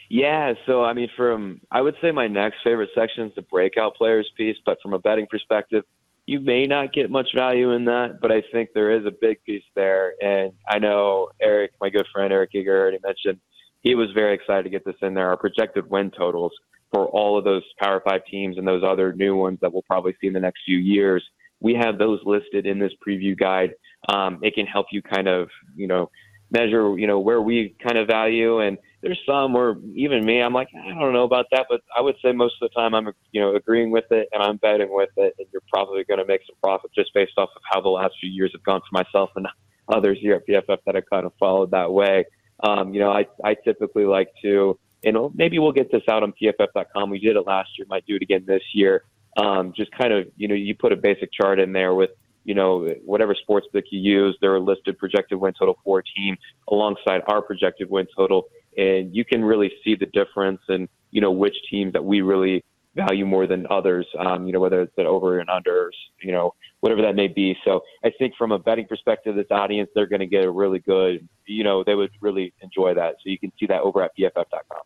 Yeah, 0.10 0.54
so 0.66 0.84
I 0.84 0.94
mean, 0.94 1.10
from 1.18 1.62
I 1.72 1.82
would 1.82 1.96
say 2.02 2.12
my 2.12 2.28
next 2.28 2.58
favorite 2.64 2.90
section 2.96 3.26
is 3.26 3.36
the 3.36 3.42
breakout 3.42 3.96
players 3.96 4.30
piece, 4.38 4.56
but 4.66 4.78
from 4.82 4.94
a 4.94 5.00
betting 5.00 5.28
perspective, 5.30 5.84
you 6.28 6.40
may 6.40 6.66
not 6.66 6.94
get 6.94 7.10
much 7.10 7.30
value 7.36 7.72
in 7.72 7.86
that, 7.86 8.20
but 8.22 8.32
I 8.32 8.44
think 8.52 8.70
there 8.74 8.92
is 8.92 9.06
a 9.06 9.12
big 9.12 9.44
piece 9.44 9.64
there. 9.76 10.14
And 10.22 10.54
I 10.70 10.80
know 10.80 11.30
Eric, 11.42 11.72
my 11.82 11.90
good 11.90 12.06
friend 12.14 12.32
Eric 12.32 12.52
Eager, 12.54 12.80
already 12.80 13.00
mentioned 13.04 13.40
he 13.82 13.96
was 13.96 14.10
very 14.14 14.34
excited 14.34 14.64
to 14.64 14.70
get 14.70 14.86
this 14.86 14.96
in 15.02 15.14
there. 15.14 15.30
Our 15.30 15.38
projected 15.38 15.90
win 15.90 16.12
totals 16.12 16.52
for 16.92 17.08
all 17.08 17.38
of 17.38 17.44
those 17.44 17.64
Power 17.80 18.02
Five 18.08 18.22
teams 18.30 18.58
and 18.58 18.68
those 18.68 18.84
other 18.84 19.14
new 19.14 19.36
ones 19.36 19.60
that 19.62 19.72
we'll 19.72 19.84
probably 19.84 20.16
see 20.20 20.28
in 20.28 20.34
the 20.34 20.40
next 20.40 20.62
few 20.66 20.78
years. 20.78 21.24
We 21.60 21.74
have 21.74 21.98
those 21.98 22.20
listed 22.26 22.66
in 22.66 22.80
this 22.80 22.92
preview 23.06 23.38
guide. 23.38 23.72
Um, 24.10 24.40
it 24.44 24.54
can 24.54 24.66
help 24.68 24.88
you 24.92 25.02
kind 25.02 25.28
of, 25.28 25.50
you 25.76 25.88
know, 25.88 26.10
measure, 26.52 26.98
you 26.98 27.08
know, 27.08 27.20
where 27.20 27.42
we 27.42 27.76
kind 27.84 27.98
of 27.98 28.08
value. 28.08 28.60
And 28.60 28.78
there's 29.02 29.20
some 29.28 29.54
where 29.54 29.76
even 29.96 30.26
me, 30.26 30.42
I'm 30.42 30.54
like, 30.54 30.70
I 30.76 31.00
don't 31.00 31.14
know 31.14 31.24
about 31.24 31.48
that, 31.52 31.66
but 31.70 31.82
I 31.96 32.02
would 32.02 32.16
say 32.24 32.32
most 32.32 32.56
of 32.62 32.70
the 32.70 32.80
time 32.80 32.94
I'm, 32.94 33.12
you 33.32 33.42
know, 33.42 33.56
agreeing 33.56 33.92
with 33.92 34.06
it 34.12 34.30
and 34.32 34.42
I'm 34.42 34.58
betting 34.58 34.90
with 34.92 35.10
it. 35.18 35.34
And 35.40 35.48
you're 35.52 35.64
probably 35.72 36.04
going 36.04 36.20
to 36.20 36.26
make 36.26 36.42
some 36.48 36.56
profit 36.64 36.92
just 36.96 37.14
based 37.14 37.34
off 37.38 37.50
of 37.56 37.62
how 37.70 37.82
the 37.82 37.90
last 37.90 38.14
few 38.20 38.30
years 38.30 38.52
have 38.54 38.64
gone 38.64 38.82
for 38.82 39.04
myself 39.04 39.32
and 39.36 39.48
others 39.90 40.18
here 40.22 40.36
at 40.36 40.48
PFF 40.48 40.78
that 40.86 40.96
have 40.96 41.10
kind 41.10 41.26
of 41.26 41.34
followed 41.40 41.72
that 41.72 41.92
way. 41.92 42.26
Um, 42.62 42.94
you 42.94 43.00
know, 43.00 43.12
I, 43.12 43.27
I 43.44 43.56
typically 43.56 44.06
like 44.06 44.30
to, 44.42 44.80
and 45.04 45.18
maybe 45.36 45.59
we'll 45.59 45.71
get 45.71 45.92
this 45.92 46.01
out 46.09 46.24
on 46.24 46.33
pff.com. 46.42 47.09
We 47.09 47.19
did 47.19 47.36
it 47.36 47.42
last 47.42 47.69
year, 47.77 47.86
might 47.89 48.06
do 48.06 48.15
it 48.15 48.21
again 48.21 48.44
this 48.48 48.63
year. 48.74 49.04
Um, 49.38 49.74
just 49.75 49.92
kind 49.92 50.12
of, 50.12 50.27
you 50.36 50.48
know, 50.48 50.56
you 50.56 50.74
put 50.75 50.92
a 50.92 50.95
basic 50.95 51.31
chart 51.31 51.59
in 51.59 51.71
there 51.71 51.94
with, 51.94 52.09
you 52.44 52.56
know, 52.56 52.88
whatever 53.06 53.36
sports 53.36 53.68
book 53.71 53.83
you 53.92 54.00
use, 54.00 54.38
they're 54.42 54.59
listed 54.59 54.98
projected 54.98 55.39
win 55.39 55.54
total 55.57 55.77
for 55.83 56.00
a 56.00 56.04
team 56.04 56.38
alongside 56.69 57.21
our 57.27 57.42
projected 57.42 57.89
win 57.89 58.07
total. 58.15 58.48
And 58.77 59.15
you 59.15 59.24
can 59.25 59.44
really 59.44 59.71
see 59.83 59.95
the 59.95 60.07
difference 60.07 60.62
and, 60.68 60.89
you 61.12 61.21
know, 61.21 61.31
which 61.31 61.56
teams 61.69 61.94
that 61.94 62.04
we 62.04 62.21
really 62.21 62.63
value 62.98 63.26
more 63.26 63.48
than 63.48 63.66
others, 63.70 64.06
um, 64.20 64.46
you 64.46 64.52
know, 64.52 64.60
whether 64.60 64.82
it's 64.82 64.98
an 64.98 65.06
over 65.06 65.40
and 65.40 65.50
under, 65.50 65.92
you 66.22 66.32
know, 66.32 66.54
whatever 66.82 67.02
that 67.04 67.16
may 67.16 67.28
be. 67.28 67.56
So 67.64 67.82
I 68.04 68.12
think 68.18 68.34
from 68.38 68.52
a 68.52 68.60
betting 68.60 68.88
perspective, 68.88 69.36
this 69.36 69.46
audience, 69.52 69.90
they're 69.96 70.08
going 70.08 70.20
to 70.20 70.28
get 70.28 70.44
a 70.44 70.52
really 70.52 70.80
good, 70.80 71.28
you 71.46 71.64
know, 71.64 71.84
they 71.84 71.96
would 71.96 72.12
really 72.20 72.54
enjoy 72.62 72.94
that. 72.96 73.16
So 73.24 73.30
you 73.30 73.40
can 73.40 73.54
see 73.60 73.68
that 73.68 73.82
over 73.82 74.04
at 74.04 74.12
pff.com. 74.18 74.82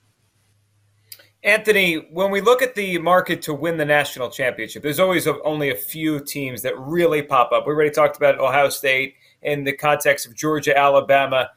Anthony, 1.44 1.96
when 2.12 2.30
we 2.30 2.40
look 2.40 2.62
at 2.62 2.76
the 2.76 3.00
market 3.00 3.42
to 3.44 3.54
win 3.54 3.78
the 3.78 3.86
national 3.86 4.30
championship, 4.30 4.84
there's 4.84 5.00
always 5.00 5.26
only 5.44 5.72
a 5.72 5.76
few 5.76 6.20
teams 6.20 6.62
that 6.62 6.78
really 6.78 7.24
pop 7.24 7.52
up. 7.52 7.66
We 7.66 7.74
already 7.74 7.90
talked 7.90 8.16
about 8.16 8.40
Ohio 8.40 8.70
State 8.70 9.16
in 9.42 9.64
the 9.64 9.74
context 9.74 10.28
of 10.28 10.36
Georgia, 10.36 10.78
Alabama. 10.78 11.50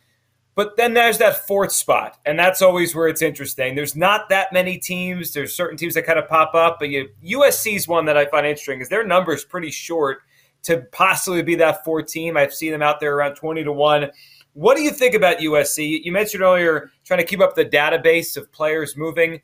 But 0.55 0.77
then 0.77 0.95
there's 0.95 1.19
that 1.19 1.47
fourth 1.49 1.73
spot, 1.73 2.19
and 2.25 2.39
that's 2.39 2.63
always 2.63 2.95
where 2.95 3.09
it's 3.09 3.23
interesting. 3.23 3.75
There's 3.75 3.97
not 3.97 4.29
that 4.29 4.53
many 4.53 4.79
teams. 4.79 5.33
There's 5.33 5.55
certain 5.55 5.77
teams 5.77 5.95
that 5.95 6.07
kind 6.07 6.19
of 6.19 6.29
pop 6.29 6.55
up, 6.55 6.77
but 6.79 6.91
you, 6.91 7.09
USC's 7.25 7.89
one 7.89 8.05
that 8.05 8.17
I 8.17 8.27
find 8.27 8.47
interesting 8.47 8.79
because 8.79 8.89
their 8.89 9.05
number 9.05 9.35
is 9.35 9.45
pretty 9.45 9.73
short 9.73 10.19
to 10.63 10.87
possibly 10.93 11.43
be 11.43 11.57
that 11.57 11.85
fourth 11.85 12.07
team. 12.07 12.37
I've 12.37 12.55
seen 12.55 12.71
them 12.71 12.83
out 12.83 13.01
there 13.01 13.17
around 13.17 13.35
20 13.35 13.65
to 13.65 13.73
1. 13.73 14.11
What 14.55 14.77
do 14.77 14.83
you 14.83 14.93
think 14.93 15.15
about 15.15 15.39
USC? 15.39 16.05
You 16.05 16.13
mentioned 16.13 16.43
earlier 16.43 16.91
trying 17.05 17.19
to 17.19 17.27
keep 17.27 17.41
up 17.41 17.57
the 17.57 17.65
database 17.65 18.37
of 18.37 18.51
players 18.53 18.97
moving. 18.97 19.43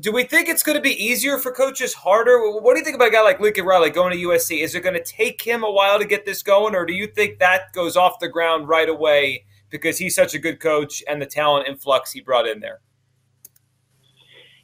Do 0.00 0.10
we 0.10 0.24
think 0.24 0.48
it's 0.48 0.64
going 0.64 0.76
to 0.76 0.82
be 0.82 1.02
easier 1.02 1.38
for 1.38 1.52
coaches, 1.52 1.94
harder? 1.94 2.40
What 2.60 2.74
do 2.74 2.80
you 2.80 2.84
think 2.84 2.96
about 2.96 3.08
a 3.08 3.12
guy 3.12 3.22
like 3.22 3.38
Lincoln 3.38 3.64
Riley 3.64 3.90
going 3.90 4.12
to 4.12 4.26
USC? 4.26 4.60
Is 4.62 4.74
it 4.74 4.82
going 4.82 4.96
to 4.96 5.04
take 5.04 5.40
him 5.40 5.62
a 5.62 5.70
while 5.70 6.00
to 6.00 6.04
get 6.04 6.26
this 6.26 6.42
going, 6.42 6.74
or 6.74 6.84
do 6.84 6.92
you 6.92 7.06
think 7.06 7.38
that 7.38 7.72
goes 7.72 7.96
off 7.96 8.18
the 8.18 8.28
ground 8.28 8.68
right 8.68 8.88
away? 8.88 9.44
Because 9.74 9.98
he's 9.98 10.14
such 10.14 10.34
a 10.34 10.38
good 10.38 10.60
coach 10.60 11.02
and 11.08 11.20
the 11.20 11.26
talent 11.26 11.66
influx 11.66 12.12
he 12.12 12.20
brought 12.20 12.46
in 12.46 12.60
there? 12.60 12.80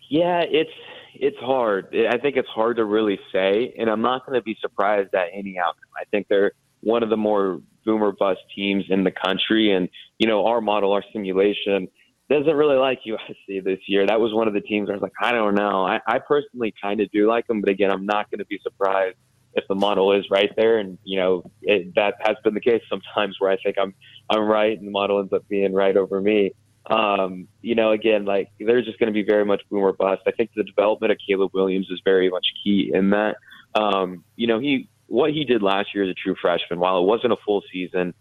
Yeah, 0.08 0.44
it's 0.48 0.70
it's 1.14 1.36
hard. 1.38 1.88
I 2.08 2.16
think 2.16 2.36
it's 2.36 2.48
hard 2.48 2.76
to 2.76 2.84
really 2.84 3.18
say, 3.32 3.74
and 3.76 3.90
I'm 3.90 4.02
not 4.02 4.24
going 4.24 4.38
to 4.38 4.42
be 4.42 4.56
surprised 4.60 5.12
at 5.12 5.26
any 5.34 5.58
outcome. 5.58 5.90
I 6.00 6.04
think 6.12 6.28
they're 6.28 6.52
one 6.82 7.02
of 7.02 7.10
the 7.10 7.16
more 7.16 7.60
boomer 7.84 8.12
bust 8.12 8.38
teams 8.54 8.84
in 8.88 9.02
the 9.02 9.10
country, 9.10 9.72
and 9.72 9.88
you 10.20 10.28
know 10.28 10.46
our 10.46 10.60
model, 10.60 10.92
our 10.92 11.02
simulation 11.12 11.88
doesn't 12.28 12.54
really 12.54 12.76
like 12.76 13.00
USC 13.04 13.64
this 13.64 13.80
year. 13.88 14.06
That 14.06 14.20
was 14.20 14.32
one 14.32 14.46
of 14.46 14.54
the 14.54 14.60
teams 14.60 14.88
I 14.88 14.92
was 14.92 15.02
like, 15.02 15.12
I 15.20 15.32
don't 15.32 15.56
know. 15.56 15.84
I, 15.84 15.98
I 16.06 16.20
personally 16.20 16.72
kind 16.80 17.00
of 17.00 17.10
do 17.10 17.26
like 17.26 17.48
them, 17.48 17.60
but 17.60 17.68
again, 17.68 17.90
I'm 17.90 18.06
not 18.06 18.30
going 18.30 18.38
to 18.38 18.46
be 18.46 18.60
surprised 18.62 19.16
if 19.54 19.64
the 19.68 19.74
model 19.74 20.12
is 20.12 20.24
right 20.30 20.50
there. 20.56 20.78
And 20.78 20.98
you 21.04 21.18
know 21.18 21.50
it, 21.62 21.94
that 21.94 22.14
has 22.20 22.36
been 22.44 22.54
the 22.54 22.60
case 22.60 22.82
sometimes 22.88 23.36
where 23.38 23.50
I 23.50 23.56
think 23.56 23.76
I'm 23.78 23.94
I'm 24.28 24.42
right 24.44 24.76
and 24.76 24.86
the 24.86 24.92
model 24.92 25.20
ends 25.20 25.32
up 25.32 25.46
being 25.48 25.72
right 25.72 25.96
over 25.96 26.20
me. 26.20 26.52
Um, 26.86 27.46
you 27.60 27.74
know, 27.74 27.92
again, 27.92 28.24
like 28.24 28.48
they're 28.58 28.82
just 28.82 28.98
going 28.98 29.08
to 29.08 29.12
be 29.12 29.22
very 29.22 29.44
much 29.44 29.62
boom 29.70 29.80
or 29.80 29.92
bust. 29.92 30.22
I 30.26 30.32
think 30.32 30.50
the 30.56 30.64
development 30.64 31.12
of 31.12 31.18
Caleb 31.26 31.50
Williams 31.54 31.88
is 31.90 32.00
very 32.04 32.30
much 32.30 32.46
key 32.64 32.90
in 32.92 33.10
that. 33.10 33.36
Um, 33.74 34.24
you 34.36 34.46
know, 34.46 34.58
he 34.58 34.88
what 35.06 35.30
he 35.30 35.44
did 35.44 35.62
last 35.62 35.94
year 35.94 36.04
as 36.04 36.10
a 36.10 36.14
true 36.14 36.34
freshman, 36.40 36.80
while 36.80 36.98
it 36.98 37.06
wasn't 37.06 37.32
a 37.32 37.36
full 37.44 37.62
season, 37.72 38.14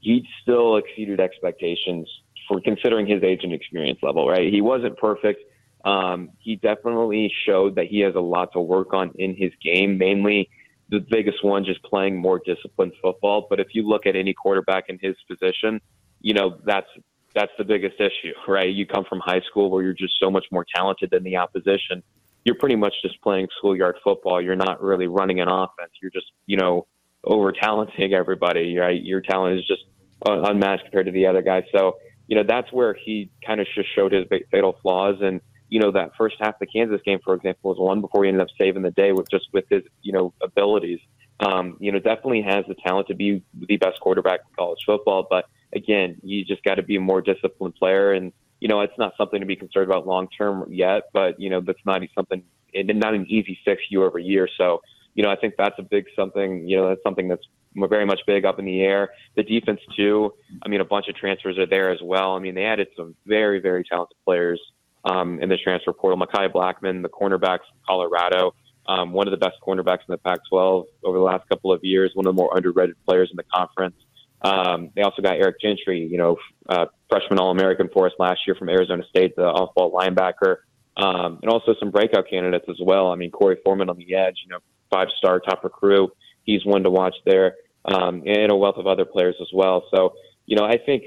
he 0.00 0.26
still 0.42 0.76
exceeded 0.76 1.20
expectations 1.20 2.08
for 2.48 2.60
considering 2.60 3.06
his 3.06 3.22
age 3.22 3.40
and 3.42 3.52
experience 3.52 3.98
level. 4.02 4.28
Right, 4.28 4.52
he 4.52 4.60
wasn't 4.60 4.96
perfect. 4.96 5.42
Um, 5.84 6.30
he 6.38 6.56
definitely 6.56 7.32
showed 7.44 7.76
that 7.76 7.86
he 7.86 8.00
has 8.00 8.14
a 8.16 8.20
lot 8.20 8.52
to 8.54 8.60
work 8.60 8.92
on 8.92 9.12
in 9.16 9.36
his 9.36 9.52
game, 9.62 9.98
mainly 9.98 10.48
the 10.88 11.00
biggest 11.10 11.44
one 11.44 11.64
just 11.64 11.82
playing 11.82 12.16
more 12.16 12.40
disciplined 12.44 12.92
football. 13.02 13.46
But 13.50 13.60
if 13.60 13.68
you 13.72 13.82
look 13.86 14.06
at 14.06 14.14
any 14.16 14.34
quarterback 14.34 14.84
in 14.88 14.98
his 15.00 15.16
position, 15.28 15.80
you 16.20 16.34
know 16.34 16.58
that's 16.64 16.88
that's 17.34 17.52
the 17.58 17.64
biggest 17.64 17.96
issue, 18.00 18.32
right? 18.48 18.72
You 18.72 18.86
come 18.86 19.04
from 19.08 19.20
high 19.20 19.42
school 19.48 19.70
where 19.70 19.82
you're 19.82 19.92
just 19.92 20.14
so 20.18 20.30
much 20.30 20.46
more 20.50 20.64
talented 20.74 21.10
than 21.10 21.22
the 21.22 21.36
opposition. 21.36 22.02
you're 22.46 22.54
pretty 22.54 22.76
much 22.76 22.94
just 23.02 23.20
playing 23.22 23.48
schoolyard 23.58 23.96
football. 24.04 24.40
You're 24.40 24.54
not 24.54 24.80
really 24.80 25.08
running 25.08 25.40
an 25.40 25.48
offense. 25.48 25.90
You're 26.00 26.12
just, 26.12 26.30
you 26.46 26.56
know, 26.56 26.86
over 27.24 27.50
talenting 27.50 28.14
everybody. 28.14 28.78
Right? 28.78 29.02
Your 29.02 29.20
talent 29.20 29.58
is 29.58 29.66
just 29.66 29.82
uh, 30.26 30.42
unmatched 30.42 30.84
compared 30.84 31.06
to 31.06 31.12
the 31.12 31.26
other 31.26 31.42
guys. 31.42 31.64
So, 31.76 31.96
you 32.28 32.36
know, 32.36 32.44
that's 32.46 32.72
where 32.72 32.94
he 32.94 33.30
kind 33.44 33.60
of 33.60 33.66
just 33.74 33.88
showed 33.96 34.12
his 34.12 34.26
fatal 34.52 34.76
flaws. 34.80 35.16
And, 35.20 35.40
you 35.68 35.80
know, 35.80 35.90
that 35.92 36.12
first 36.16 36.36
half 36.38 36.54
of 36.54 36.60
the 36.60 36.66
Kansas 36.66 37.00
game, 37.04 37.18
for 37.24 37.34
example, 37.34 37.70
was 37.70 37.78
one 37.78 38.00
before 38.00 38.24
he 38.24 38.28
ended 38.28 38.42
up 38.42 38.48
saving 38.58 38.82
the 38.82 38.90
day 38.90 39.12
with 39.12 39.28
just 39.30 39.46
with 39.52 39.64
his, 39.68 39.82
you 40.02 40.12
know, 40.12 40.32
abilities. 40.42 41.00
Um, 41.40 41.76
you 41.80 41.92
know, 41.92 41.98
definitely 41.98 42.42
has 42.42 42.64
the 42.66 42.74
talent 42.74 43.08
to 43.08 43.14
be 43.14 43.42
the 43.68 43.76
best 43.76 44.00
quarterback 44.00 44.40
in 44.40 44.54
college 44.56 44.78
football. 44.86 45.26
But 45.28 45.46
again, 45.74 46.16
you 46.22 46.44
just 46.44 46.62
got 46.62 46.76
to 46.76 46.82
be 46.82 46.96
a 46.96 47.00
more 47.00 47.20
disciplined 47.20 47.74
player. 47.74 48.12
And, 48.12 48.32
you 48.60 48.68
know, 48.68 48.80
it's 48.80 48.96
not 48.96 49.12
something 49.18 49.40
to 49.40 49.46
be 49.46 49.56
concerned 49.56 49.90
about 49.90 50.06
long 50.06 50.28
term 50.28 50.66
yet, 50.70 51.04
but, 51.12 51.38
you 51.38 51.50
know, 51.50 51.60
that's 51.60 51.84
not 51.84 52.00
something, 52.14 52.42
not 52.74 53.14
an 53.14 53.26
easy 53.28 53.58
fix 53.64 53.82
year 53.90 54.04
over 54.04 54.18
year. 54.18 54.48
So, 54.56 54.80
you 55.14 55.22
know, 55.22 55.30
I 55.30 55.36
think 55.36 55.54
that's 55.58 55.78
a 55.78 55.82
big 55.82 56.06
something, 56.14 56.66
you 56.68 56.76
know, 56.76 56.88
that's 56.88 57.02
something 57.02 57.28
that's 57.28 57.44
very 57.74 58.06
much 58.06 58.20
big 58.26 58.46
up 58.46 58.58
in 58.58 58.64
the 58.64 58.80
air. 58.80 59.10
The 59.34 59.42
defense, 59.42 59.80
too. 59.94 60.32
I 60.62 60.68
mean, 60.68 60.80
a 60.80 60.84
bunch 60.86 61.08
of 61.08 61.16
transfers 61.16 61.58
are 61.58 61.66
there 61.66 61.90
as 61.90 62.00
well. 62.02 62.34
I 62.34 62.38
mean, 62.38 62.54
they 62.54 62.64
added 62.64 62.88
some 62.96 63.14
very, 63.26 63.60
very 63.60 63.84
talented 63.84 64.16
players 64.24 64.60
um, 65.06 65.40
in 65.40 65.48
the 65.48 65.56
transfer 65.56 65.92
portal. 65.92 66.18
Mekhi 66.18 66.52
Blackmon, 66.52 67.02
the 67.02 67.08
cornerbacks 67.08 67.64
from 67.68 67.78
Colorado, 67.86 68.54
um, 68.88 69.12
one 69.12 69.26
of 69.26 69.30
the 69.30 69.38
best 69.38 69.56
cornerbacks 69.66 70.00
in 70.00 70.10
the 70.10 70.18
Pac 70.18 70.40
12 70.48 70.86
over 71.04 71.18
the 71.18 71.24
last 71.24 71.48
couple 71.48 71.72
of 71.72 71.82
years, 71.82 72.10
one 72.14 72.26
of 72.26 72.34
the 72.34 72.40
more 72.40 72.56
underrated 72.56 72.96
players 73.06 73.30
in 73.30 73.36
the 73.36 73.44
conference. 73.44 73.96
Um, 74.42 74.90
they 74.94 75.02
also 75.02 75.22
got 75.22 75.36
Eric 75.36 75.60
Gentry, 75.60 76.06
you 76.06 76.18
know, 76.18 76.36
uh, 76.68 76.86
freshman 77.08 77.38
All 77.38 77.50
American 77.50 77.88
for 77.92 78.06
us 78.06 78.12
last 78.18 78.40
year 78.46 78.54
from 78.54 78.68
Arizona 78.68 79.02
State, 79.08 79.34
the 79.34 79.44
off 79.44 79.74
ball 79.74 79.92
linebacker, 79.92 80.56
um, 80.96 81.38
and 81.42 81.50
also 81.50 81.74
some 81.80 81.90
breakout 81.90 82.28
candidates 82.28 82.66
as 82.68 82.76
well. 82.80 83.10
I 83.10 83.16
mean, 83.16 83.30
Korey 83.30 83.56
Foreman 83.64 83.88
on 83.88 83.96
the 83.96 84.14
edge, 84.14 84.36
you 84.44 84.50
know, 84.50 84.58
five 84.90 85.08
star 85.16 85.40
top 85.40 85.64
recruit. 85.64 86.10
He's 86.44 86.64
one 86.64 86.82
to 86.84 86.90
watch 86.90 87.14
there, 87.24 87.56
um, 87.86 88.22
and 88.26 88.52
a 88.52 88.56
wealth 88.56 88.76
of 88.76 88.86
other 88.86 89.04
players 89.04 89.34
as 89.40 89.48
well. 89.52 89.84
So, 89.92 90.14
you 90.44 90.56
know, 90.56 90.64
I 90.64 90.78
think 90.78 91.04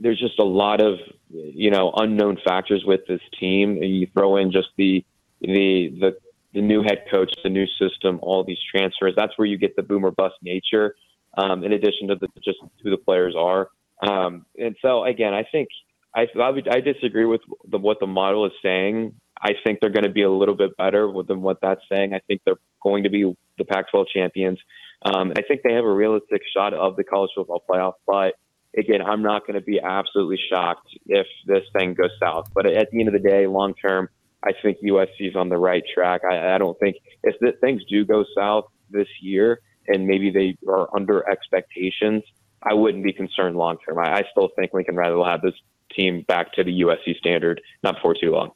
there's 0.00 0.18
just 0.18 0.38
a 0.38 0.44
lot 0.44 0.80
of, 0.80 0.98
you 1.28 1.70
know, 1.70 1.92
unknown 1.96 2.38
factors 2.44 2.82
with 2.84 3.00
this 3.06 3.20
team. 3.38 3.76
You 3.82 4.08
throw 4.12 4.36
in 4.36 4.50
just 4.50 4.68
the, 4.76 5.04
the, 5.40 5.94
the, 6.00 6.16
the 6.54 6.60
new 6.60 6.82
head 6.82 7.04
coach, 7.10 7.32
the 7.44 7.50
new 7.50 7.66
system, 7.78 8.18
all 8.22 8.42
these 8.42 8.58
transfers. 8.70 9.14
That's 9.16 9.36
where 9.36 9.46
you 9.46 9.58
get 9.58 9.76
the 9.76 9.82
boomer 9.82 10.10
bust 10.10 10.36
nature 10.42 10.94
um, 11.36 11.64
in 11.64 11.72
addition 11.72 12.08
to 12.08 12.16
the, 12.16 12.28
just 12.42 12.58
who 12.82 12.90
the 12.90 12.96
players 12.96 13.34
are. 13.36 13.68
Um, 14.02 14.46
and 14.58 14.74
so 14.82 15.04
again, 15.04 15.34
I 15.34 15.44
think 15.44 15.68
I 16.14 16.26
I, 16.40 16.50
would, 16.50 16.68
I 16.68 16.80
disagree 16.80 17.26
with 17.26 17.42
the, 17.68 17.78
what 17.78 18.00
the 18.00 18.06
model 18.06 18.46
is 18.46 18.52
saying. 18.62 19.14
I 19.40 19.52
think 19.64 19.80
they're 19.80 19.90
going 19.90 20.04
to 20.04 20.10
be 20.10 20.22
a 20.22 20.30
little 20.30 20.56
bit 20.56 20.76
better 20.76 21.10
than 21.26 21.40
what 21.42 21.58
that's 21.62 21.80
saying. 21.90 22.14
I 22.14 22.20
think 22.26 22.42
they're 22.44 22.58
going 22.82 23.04
to 23.04 23.10
be 23.10 23.32
the 23.58 23.64
Pac-12 23.64 24.06
champions. 24.12 24.58
Um, 25.02 25.32
I 25.36 25.42
think 25.42 25.62
they 25.62 25.72
have 25.72 25.84
a 25.84 25.92
realistic 25.92 26.42
shot 26.54 26.74
of 26.74 26.96
the 26.96 27.04
college 27.04 27.30
football 27.34 27.62
playoff. 27.68 27.94
But 28.06 28.34
again, 28.76 29.02
I'm 29.02 29.22
not 29.22 29.46
going 29.46 29.58
to 29.58 29.64
be 29.64 29.80
absolutely 29.80 30.38
shocked 30.50 30.88
if 31.06 31.26
this 31.46 31.64
thing 31.72 31.94
goes 31.94 32.10
south. 32.20 32.48
But 32.54 32.66
at 32.66 32.90
the 32.90 33.00
end 33.00 33.08
of 33.08 33.20
the 33.20 33.28
day, 33.28 33.46
long 33.46 33.74
term, 33.74 34.08
I 34.42 34.52
think 34.62 34.78
USC 34.82 35.28
is 35.28 35.36
on 35.36 35.48
the 35.48 35.58
right 35.58 35.82
track. 35.94 36.22
I, 36.28 36.54
I 36.54 36.58
don't 36.58 36.78
think 36.78 36.96
if 37.22 37.36
the, 37.40 37.52
things 37.60 37.82
do 37.88 38.04
go 38.04 38.24
south 38.36 38.66
this 38.90 39.08
year, 39.20 39.60
and 39.86 40.06
maybe 40.06 40.30
they 40.30 40.56
are 40.70 40.88
under 40.94 41.28
expectations, 41.28 42.22
I 42.62 42.74
wouldn't 42.74 43.04
be 43.04 43.12
concerned 43.12 43.56
long 43.56 43.78
term. 43.86 43.98
I, 43.98 44.18
I 44.18 44.22
still 44.30 44.48
think 44.56 44.72
Lincoln 44.72 44.96
Riley 44.96 45.16
will 45.16 45.24
have 45.24 45.42
this 45.42 45.54
team 45.94 46.24
back 46.28 46.52
to 46.54 46.64
the 46.64 46.82
USC 46.82 47.16
standard 47.16 47.60
not 47.82 47.96
for 48.00 48.14
too 48.14 48.30
long. 48.30 48.52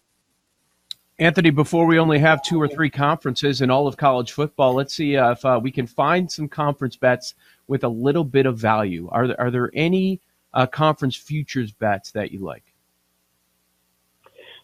Anthony, 1.19 1.51
before 1.51 1.87
we 1.87 1.99
only 1.99 2.19
have 2.19 2.43
two 2.43 2.61
or 2.61 2.67
three 2.67 2.91
conferences 2.91 3.61
in 3.61 3.71
all 3.71 3.87
of 3.87 3.97
college 3.97 4.33
football, 4.33 4.75
let's 4.75 4.95
see 4.95 5.17
uh, 5.17 5.33
if 5.33 5.45
uh, 5.45 5.61
we 5.63 5.71
can 5.71 5.87
find 5.87 6.31
some 6.31 6.49
conference 6.49 6.97
bets 6.97 7.35
with 7.69 7.85
a 7.85 7.89
little 7.89 8.25
bit 8.25 8.47
of 8.47 8.59
value. 8.59 9.09
Are 9.13 9.29
there, 9.29 9.41
are 9.41 9.51
there 9.51 9.71
any 9.75 10.21
uh, 10.55 10.67
conference 10.67 11.15
futures 11.15 11.71
bets 11.71 12.11
that 12.13 12.33
you 12.33 12.41
like? 12.41 12.65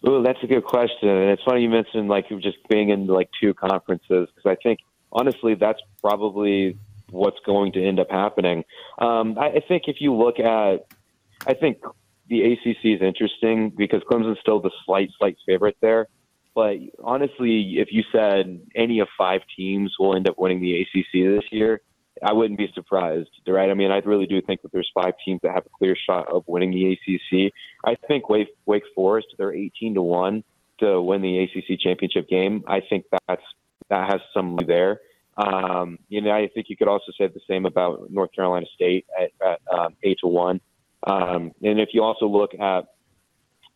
Oh, 0.02 0.23
that's 0.23 0.42
a 0.42 0.47
good 0.47 0.64
question. 0.64 1.09
And 1.09 1.30
it's 1.30 1.42
funny 1.45 1.62
you 1.62 1.69
mentioned 1.69 2.09
like 2.09 2.30
you 2.30 2.40
just 2.40 2.57
being 2.69 2.88
in 2.88 3.07
like 3.07 3.28
two 3.40 3.54
conferences 3.54 4.28
because 4.35 4.47
I 4.47 4.57
think 4.61 4.80
honestly, 5.12 5.54
that's 5.54 5.80
probably 6.00 6.76
what's 7.11 7.38
going 7.45 7.73
to 7.73 7.87
end 7.87 8.00
up 8.00 8.11
happening. 8.11 8.64
Um, 8.99 9.38
I, 9.38 9.49
I 9.50 9.61
think 9.66 9.85
if 9.87 10.00
you 10.00 10.14
look 10.14 10.40
at, 10.40 10.87
I 11.47 11.54
think 11.54 11.78
the 12.28 12.52
ACC 12.52 12.85
is 12.85 13.02
interesting 13.02 13.71
because 13.71 14.02
Clemson's 14.11 14.38
still 14.40 14.61
the 14.61 14.71
slight, 14.85 15.11
slight 15.19 15.37
favorite 15.47 15.76
there. 15.80 16.09
But 16.54 16.76
honestly, 17.02 17.75
if 17.76 17.88
you 17.90 18.02
said 18.12 18.61
any 18.75 19.00
of 19.00 19.09
five 19.16 19.40
teams 19.57 19.95
will 19.99 20.16
end 20.16 20.28
up 20.28 20.37
winning 20.38 20.61
the 20.61 20.80
ACC 20.80 21.12
this 21.12 21.45
year, 21.50 21.80
I 22.23 22.33
wouldn't 22.33 22.59
be 22.59 22.71
surprised, 22.75 23.30
right? 23.47 23.71
I 23.71 23.75
mean, 23.75 23.90
I 23.90 23.99
really 23.99 24.26
do 24.26 24.40
think 24.42 24.62
that 24.62 24.73
there's 24.73 24.90
five 24.95 25.14
teams 25.25 25.40
that 25.42 25.54
have 25.54 25.64
a 25.64 25.71
clear 25.78 25.97
shot 25.97 26.30
of 26.30 26.45
winning 26.47 26.71
the 26.71 26.92
ACC. 26.92 27.52
I 27.85 27.97
think 28.09 28.28
Wake, 28.28 28.49
Wake 28.66 28.83
Forest, 28.95 29.28
they're 29.38 29.54
18 29.54 29.95
to 29.95 30.02
one 30.02 30.45
to 30.80 31.00
win 31.00 31.23
the 31.23 31.38
ACC 31.38 31.78
championship 31.78 32.28
game. 32.28 32.64
I 32.66 32.80
think 32.80 33.07
that's 33.26 33.42
that 33.88 34.11
has 34.11 34.21
some 34.35 34.59
there. 34.66 35.00
Um, 35.37 35.99
you 36.09 36.21
know, 36.21 36.30
I 36.30 36.49
think 36.54 36.66
you 36.69 36.76
could 36.76 36.88
also 36.88 37.12
say 37.19 37.26
the 37.28 37.40
same 37.49 37.64
about 37.64 38.11
North 38.11 38.33
Carolina 38.33 38.66
State 38.75 39.07
at, 39.19 39.30
at 39.47 39.61
um, 39.73 39.97
eight 40.02 40.19
to 40.21 40.26
one. 40.26 40.61
Um, 41.07 41.52
and 41.62 41.80
if 41.80 41.90
you 41.92 42.02
also 42.02 42.26
look 42.26 42.54
at, 42.54 42.85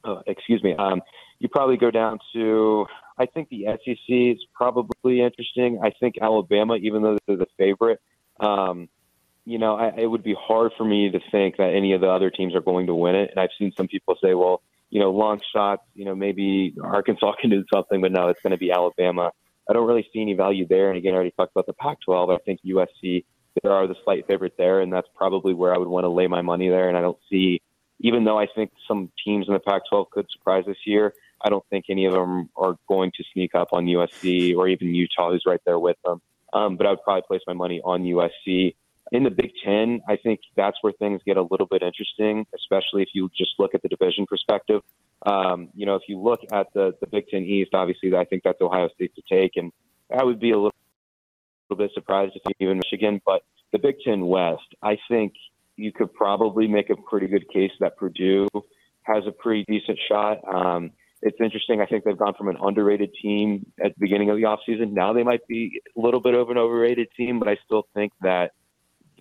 uh, 0.05 0.21
excuse 0.27 0.63
me, 0.63 0.75
um, 0.77 1.01
you 1.39 1.49
probably 1.49 1.77
go 1.77 1.91
down 1.91 2.19
to. 2.35 2.87
I 3.19 3.27
think 3.27 3.49
the 3.49 3.67
SEC 3.85 3.99
is 4.09 4.39
probably 4.55 5.21
interesting. 5.21 5.81
I 5.83 5.91
think 6.01 6.17
Alabama, 6.21 6.77
even 6.77 7.03
though 7.03 7.17
they're 7.27 7.37
the 7.37 7.47
favorite, 7.57 8.01
um, 8.41 8.89
you 9.45 9.59
know, 9.59 9.77
I, 9.77 9.93
it 9.97 10.07
would 10.07 10.25
be 10.25 10.35
hard 10.39 10.73
for 10.77 10.85
me 10.85 11.11
to 11.11 11.21
think 11.31 11.59
that 11.59 11.75
any 11.75 11.93
of 11.93 12.01
the 12.01 12.09
other 12.09 12.31
teams 12.31 12.55
are 12.55 12.61
going 12.61 12.87
to 12.87 12.95
win 12.95 13.15
it. 13.15 13.31
And 13.31 13.39
I've 13.39 13.51
seen 13.59 13.73
some 13.77 13.87
people 13.87 14.17
say, 14.23 14.35
well, 14.35 14.63
you 14.91 15.01
know, 15.01 15.11
long 15.11 15.41
shots, 15.55 15.83
you 15.95 16.05
know, 16.05 16.15
maybe 16.15 16.75
Arkansas 16.83 17.35
can 17.41 17.51
do 17.51 17.65
something, 17.73 18.01
but 18.01 18.13
no, 18.13 18.29
it's 18.29 18.41
going 18.43 18.53
to 18.53 18.59
be 18.59 18.73
Alabama. 18.73 19.31
I 19.69 19.73
don't 19.73 19.87
really 19.87 20.07
see 20.13 20.21
any 20.21 20.35
value 20.35 20.67
there. 20.69 20.89
And 20.89 20.99
again, 20.99 21.13
I 21.13 21.17
already 21.17 21.31
talked 21.33 21.53
about 21.53 21.67
the 21.67 21.73
Pac-12. 21.75 22.35
I 22.35 22.39
think 22.45 22.61
USC 22.67 23.25
there 23.63 23.73
are 23.73 23.87
the 23.87 23.95
slight 24.05 24.27
favorite 24.27 24.55
there, 24.59 24.81
and 24.81 24.93
that's 24.93 25.07
probably 25.15 25.55
where 25.55 25.75
I 25.75 25.79
would 25.79 25.89
want 25.89 26.05
to 26.05 26.09
lay 26.09 26.27
my 26.27 26.43
money 26.43 26.69
there. 26.69 26.89
And 26.89 26.99
I 26.99 27.01
don't 27.01 27.19
see, 27.31 27.63
even 28.05 28.25
though 28.25 28.39
I 28.39 28.47
think 28.55 28.71
some 28.87 29.11
teams 29.25 29.49
in 29.49 29.55
the 29.55 29.61
Pac-12 29.61 30.11
could 30.11 30.27
surprise 30.31 30.65
this 30.67 30.77
year, 30.85 31.15
I 31.43 31.49
don't 31.49 31.65
think 31.71 31.87
any 31.89 32.05
of 32.05 32.13
them 32.13 32.51
are 32.55 32.77
going 32.87 33.11
to 33.17 33.25
sneak 33.33 33.55
up 33.55 33.69
on 33.73 33.87
USC 33.87 34.55
or 34.55 34.69
even 34.69 34.95
Utah, 34.95 35.31
who's 35.31 35.45
right 35.47 35.61
there 35.65 35.79
with 35.79 35.97
them. 36.05 36.21
Um, 36.53 36.77
but 36.77 36.87
I 36.87 36.91
would 36.91 37.03
probably 37.03 37.23
place 37.27 37.41
my 37.47 37.55
money 37.55 37.81
on 37.83 38.03
USC. 38.03 38.75
In 39.13 39.23
the 39.23 39.31
Big 39.31 39.53
Ten, 39.65 40.03
I 40.07 40.17
think 40.17 40.41
that's 40.55 40.77
where 40.83 40.93
things 40.93 41.23
get 41.25 41.39
a 41.39 41.47
little 41.51 41.67
bit 41.67 41.83
interesting, 41.83 42.47
especially 42.55 43.03
if 43.03 43.09
you 43.15 43.31
just 43.35 43.53
look 43.59 43.75
at 43.75 43.81
the 43.81 43.89
division 43.89 44.27
perspective. 44.27 44.83
Um, 45.25 45.71
you 45.75 45.87
know, 45.87 45.95
if 45.95 46.03
you 46.07 46.21
look 46.21 46.41
at 46.53 46.67
the, 46.75 46.93
the 47.01 47.07
Big 47.07 47.29
Ten 47.29 47.43
East, 47.43 47.71
obviously, 47.73 48.15
I 48.15 48.27
think 48.27 48.43
that's 48.45 48.61
Ohio 48.61 48.91
State 48.95 49.15
to 49.15 49.23
take, 49.31 49.53
and 49.57 49.73
I 50.15 50.23
would 50.25 50.41
be 50.41 50.51
a 50.51 50.57
little, 50.57 50.75
little 51.71 51.87
bit 51.87 51.95
surprised 51.95 52.35
if 52.37 52.53
even 52.61 52.77
Michigan. 52.77 53.23
But 53.25 53.43
the 53.73 53.79
Big 53.79 53.97
Ten 54.05 54.27
West, 54.27 54.75
I 54.83 54.99
think 55.09 55.33
you 55.77 55.93
could 55.93 56.13
probably 56.15 56.67
make 56.67 56.91
a 56.91 56.97
pretty 56.97 57.27
good 57.27 57.49
case 57.53 57.73
that 57.81 57.97
Purdue 57.97 58.49
has 59.03 59.25
a 59.27 59.33
pretty 59.33 59.65
decent 59.69 59.99
shot. 60.09 60.39
Um, 60.53 60.91
it's 61.23 61.39
interesting. 61.41 61.81
I 61.81 61.87
think 61.87 62.05
they've 62.05 62.17
gone 62.17 62.35
from 62.37 62.49
an 62.49 62.57
underrated 62.61 63.11
team 63.21 63.67
at 63.83 63.95
the 63.95 64.01
beginning 64.01 64.31
of 64.31 64.37
the 64.37 64.43
offseason. 64.43 64.93
Now 64.93 65.13
they 65.13 65.23
might 65.23 65.47
be 65.49 65.81
a 65.97 66.01
little 66.01 66.21
bit 66.21 66.35
of 66.35 66.51
an 66.51 66.59
overrated 66.59 67.09
team, 67.17 67.39
but 67.39 67.49
I 67.49 67.57
still 67.65 67.89
think 67.95 68.13
that 68.21 68.53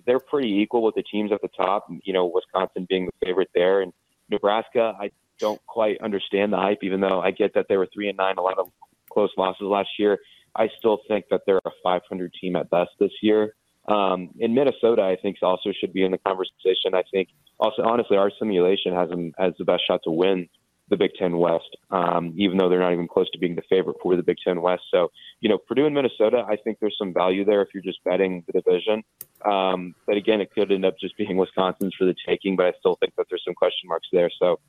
they're 0.06 0.20
pretty 0.20 0.50
equal 0.50 0.84
with 0.84 0.96
the 0.96 1.04
teams 1.04 1.32
at 1.32 1.42
the 1.42 1.48
top. 1.48 1.88
You 2.04 2.14
know, 2.14 2.26
Wisconsin 2.26 2.86
being 2.90 3.06
the 3.06 3.26
favorite 3.26 3.50
there, 3.54 3.82
and 3.82 3.94
Nebraska. 4.30 4.94
I 5.00 5.12
don't 5.40 5.66
quite 5.66 6.02
understand 6.02 6.52
the 6.54 6.58
hype, 6.58 6.80
even 6.84 7.00
though 7.00 7.22
I 7.22 7.32
get 7.32 7.54
that 7.56 7.68
they 7.70 7.78
were 7.78 7.88
three 7.94 8.10
and 8.10 8.18
nine, 8.18 8.36
a 8.38 8.42
lot 8.42 8.60
of 8.60 8.70
close 9.12 9.32
losses 9.38 9.64
last 9.64 9.90
year. 9.98 10.20
I 10.56 10.70
still 10.78 11.00
think 11.08 11.26
that 11.32 11.42
they're 11.46 11.62
a 11.66 11.72
500 11.84 12.34
team 12.40 12.56
at 12.56 12.70
best 12.70 12.92
this 13.00 13.12
year. 13.22 13.56
Um, 13.88 14.30
in 14.40 14.54
Minnesota, 14.54 15.02
I 15.02 15.18
think 15.22 15.38
also 15.42 15.72
should 15.78 15.94
be 15.94 16.04
in 16.04 16.12
the 16.12 16.18
conversation. 16.18 16.94
I 16.94 17.04
think 17.12 17.30
also, 17.60 17.84
honestly, 17.84 18.18
our 18.18 18.32
simulation 18.40 18.94
has 18.94 19.10
them 19.10 19.34
as 19.38 19.54
the 19.58 19.66
best 19.66 19.84
shot 19.86 20.02
to 20.06 20.12
win 20.12 20.48
the 20.90 20.98
Big 20.98 21.12
Ten 21.18 21.38
West, 21.38 21.78
um, 21.92 22.34
even 22.38 22.58
though 22.58 22.70
they're 22.70 22.80
not 22.80 22.94
even 22.94 23.08
close 23.08 23.30
to 23.32 23.40
being 23.40 23.56
the 23.56 23.64
favorite 23.70 23.98
for 24.02 24.16
the 24.16 24.24
Big 24.24 24.38
Ten 24.44 24.62
West. 24.62 24.84
So, 24.92 25.12
you 25.40 25.50
know, 25.50 25.58
Purdue 25.58 25.86
and 25.86 25.96
Minnesota, 25.96 26.46
I 26.48 26.58
think 26.58 26.80
there's 26.80 26.96
some 26.98 27.14
value 27.14 27.46
there 27.46 27.62
if 27.62 27.70
you're 27.74 27.84
just 27.84 28.04
betting 28.04 28.44
the 28.48 28.62
division. 28.62 29.04
Um, 29.46 29.96
but 30.06 30.18
again, 30.18 30.42
it 30.42 30.52
could 30.54 30.72
end 30.72 30.86
up 30.86 30.96
just 31.00 31.18
being 31.18 31.38
Wisconsin's 31.38 31.96
for 31.98 32.06
the 32.06 32.16
taking, 32.28 32.56
but 32.56 32.66
I 32.68 32.74
still 32.80 32.96
think 32.96 33.16
that 33.16 33.28
there's 33.30 33.44
some 33.46 33.56
question 33.56 33.88
marks 33.88 34.08
there. 34.12 34.30
So, 34.40 34.60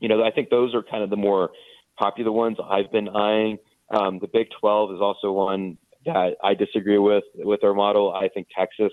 you 0.00 0.08
know, 0.08 0.24
I 0.24 0.30
think 0.30 0.50
those 0.50 0.74
are 0.74 0.82
kind 0.82 1.02
of 1.02 1.10
the 1.10 1.16
more 1.16 1.50
popular 1.98 2.32
ones 2.32 2.56
I've 2.62 2.90
been 2.90 3.08
eyeing. 3.08 3.58
Um, 3.90 4.18
the 4.18 4.28
Big 4.28 4.48
12 4.60 4.92
is 4.92 5.00
also 5.00 5.30
one 5.30 5.76
that 6.06 6.36
I 6.42 6.54
disagree 6.54 6.98
with 6.98 7.24
with 7.34 7.64
our 7.64 7.74
model. 7.74 8.12
I 8.12 8.28
think 8.28 8.48
Texas, 8.56 8.92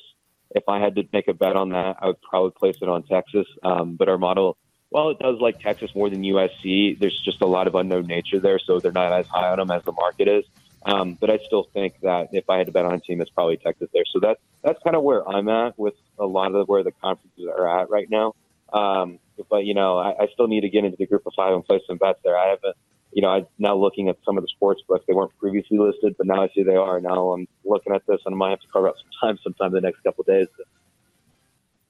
if 0.52 0.64
I 0.68 0.80
had 0.80 0.96
to 0.96 1.04
make 1.14 1.28
a 1.28 1.34
bet 1.34 1.56
on 1.56 1.70
that, 1.70 1.98
I 2.00 2.08
would 2.08 2.22
probably 2.22 2.52
place 2.52 2.78
it 2.82 2.90
on 2.90 3.04
Texas. 3.04 3.48
Um, 3.64 3.96
but 3.96 4.10
our 4.10 4.18
model 4.18 4.58
while 4.92 5.10
it 5.10 5.20
does 5.20 5.40
like 5.40 5.60
Texas 5.62 5.90
more 5.96 6.10
than 6.10 6.22
USC, 6.22 7.00
there's 7.00 7.20
just 7.22 7.42
a 7.42 7.46
lot 7.46 7.66
of 7.66 7.76
unknown 7.76 8.08
nature 8.08 8.40
there, 8.42 8.60
so 8.60 8.80
they're 8.80 8.92
not 8.92 9.14
as 9.14 9.26
high 9.26 9.50
on 9.50 9.58
them 9.58 9.72
as 9.72 9.84
the 9.84 9.94
market 9.94 10.28
is. 10.28 10.44
Um, 10.86 11.14
but 11.14 11.30
I 11.30 11.38
still 11.46 11.64
think 11.74 12.02
that 12.02 12.30
if 12.34 12.50
I 12.50 12.58
had 12.58 12.66
to 12.66 12.74
bet 12.74 12.86
on 12.86 12.96
a 12.96 13.00
team, 13.00 13.22
it's 13.22 13.30
probably 13.30 13.56
Texas 13.56 13.88
there. 13.94 14.04
So 14.12 14.20
that's 14.20 14.40
that's 14.64 14.84
kind 14.84 14.98
of 14.98 15.04
where 15.04 15.28
I'm 15.28 15.48
at 15.48 15.80
with 15.80 15.94
a 16.20 16.26
lot 16.26 16.54
of 16.54 16.68
where 16.68 16.84
the 16.84 16.92
conferences 16.92 17.46
are 17.48 17.82
at 17.82 17.90
right 17.90 18.10
now. 18.10 18.36
Um, 18.74 19.20
but 19.50 19.64
you 19.64 19.74
know, 19.74 19.98
I, 19.98 20.24
I 20.24 20.28
still 20.34 20.48
need 20.48 20.62
to 20.62 20.70
get 20.70 20.84
into 20.84 20.98
the 20.98 21.06
group 21.06 21.26
of 21.26 21.34
five 21.36 21.54
and 21.54 21.64
play 21.64 21.82
some 21.88 21.98
bets 21.98 22.20
there. 22.24 22.38
I 22.38 22.50
haven't, 22.50 22.76
you 23.14 23.22
know, 23.22 23.30
I'm 23.30 23.48
now 23.60 23.76
looking 23.76 24.10
at 24.10 24.18
some 24.26 24.38
of 24.38 24.44
the 24.44 24.48
sports 24.48 24.82
books. 24.88 25.06
They 25.08 25.14
weren't 25.14 25.36
previously 25.38 25.78
listed, 25.78 26.16
but 26.18 26.28
now 26.28 26.44
I 26.44 26.50
see 26.56 26.64
they 26.64 26.76
are. 26.76 27.00
Now 27.00 27.32
I'm 27.32 27.48
looking 27.66 27.94
at 27.94 28.06
this, 28.08 28.22
and 28.26 28.34
I 28.34 28.38
might 28.38 28.50
have 28.52 28.62
to 28.62 28.68
carve 28.68 28.86
out 28.86 28.96
some 28.98 29.10
time 29.22 29.40
sometime 29.44 29.72
the 29.72 29.82
next 29.82 30.02
couple 30.04 30.24
days. 30.24 30.48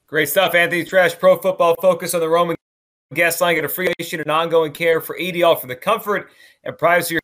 Great 0.08 0.30
stuff, 0.30 0.56
Anthony 0.56 0.84
Treash. 0.84 1.18
Pro 1.18 1.38
Football 1.38 1.76
Focus 1.82 2.14
on 2.14 2.20
the 2.20 2.30
Roman 2.30 2.56
guest 3.14 3.40
line. 3.42 3.56
Get 3.56 3.66
a 3.66 3.70
free 3.70 3.94
patient 3.98 4.22
and 4.22 4.32
ongoing 4.32 4.72
care 4.72 5.00
for 5.00 5.18
ADL 5.18 5.60
for 5.60 5.68
the 5.68 5.76
comfort 5.76 6.32
and 6.64 6.78
privacy 6.78 7.16
of 7.16 7.22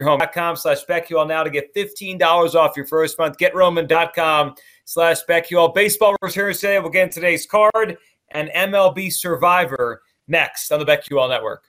your 0.00 0.08
home.com 0.10 0.56
slash 0.56 0.84
BetQL 0.84 1.26
now 1.26 1.42
to 1.42 1.50
get 1.50 1.74
$15 1.74 2.54
off 2.54 2.76
your 2.76 2.86
first 2.86 3.18
month. 3.18 3.38
GetRoman.com 3.38 4.54
slash 4.84 5.18
BetQL. 5.28 5.74
Baseball 5.74 6.14
returns 6.20 6.60
today. 6.60 6.78
We'll 6.78 6.90
get 6.90 7.04
in 7.04 7.10
today's 7.10 7.46
card 7.46 7.96
and 8.32 8.50
MLB 8.50 9.12
Survivor 9.12 10.02
next 10.28 10.70
on 10.72 10.80
the 10.80 10.86
BetQL 10.86 11.28
Network. 11.28 11.64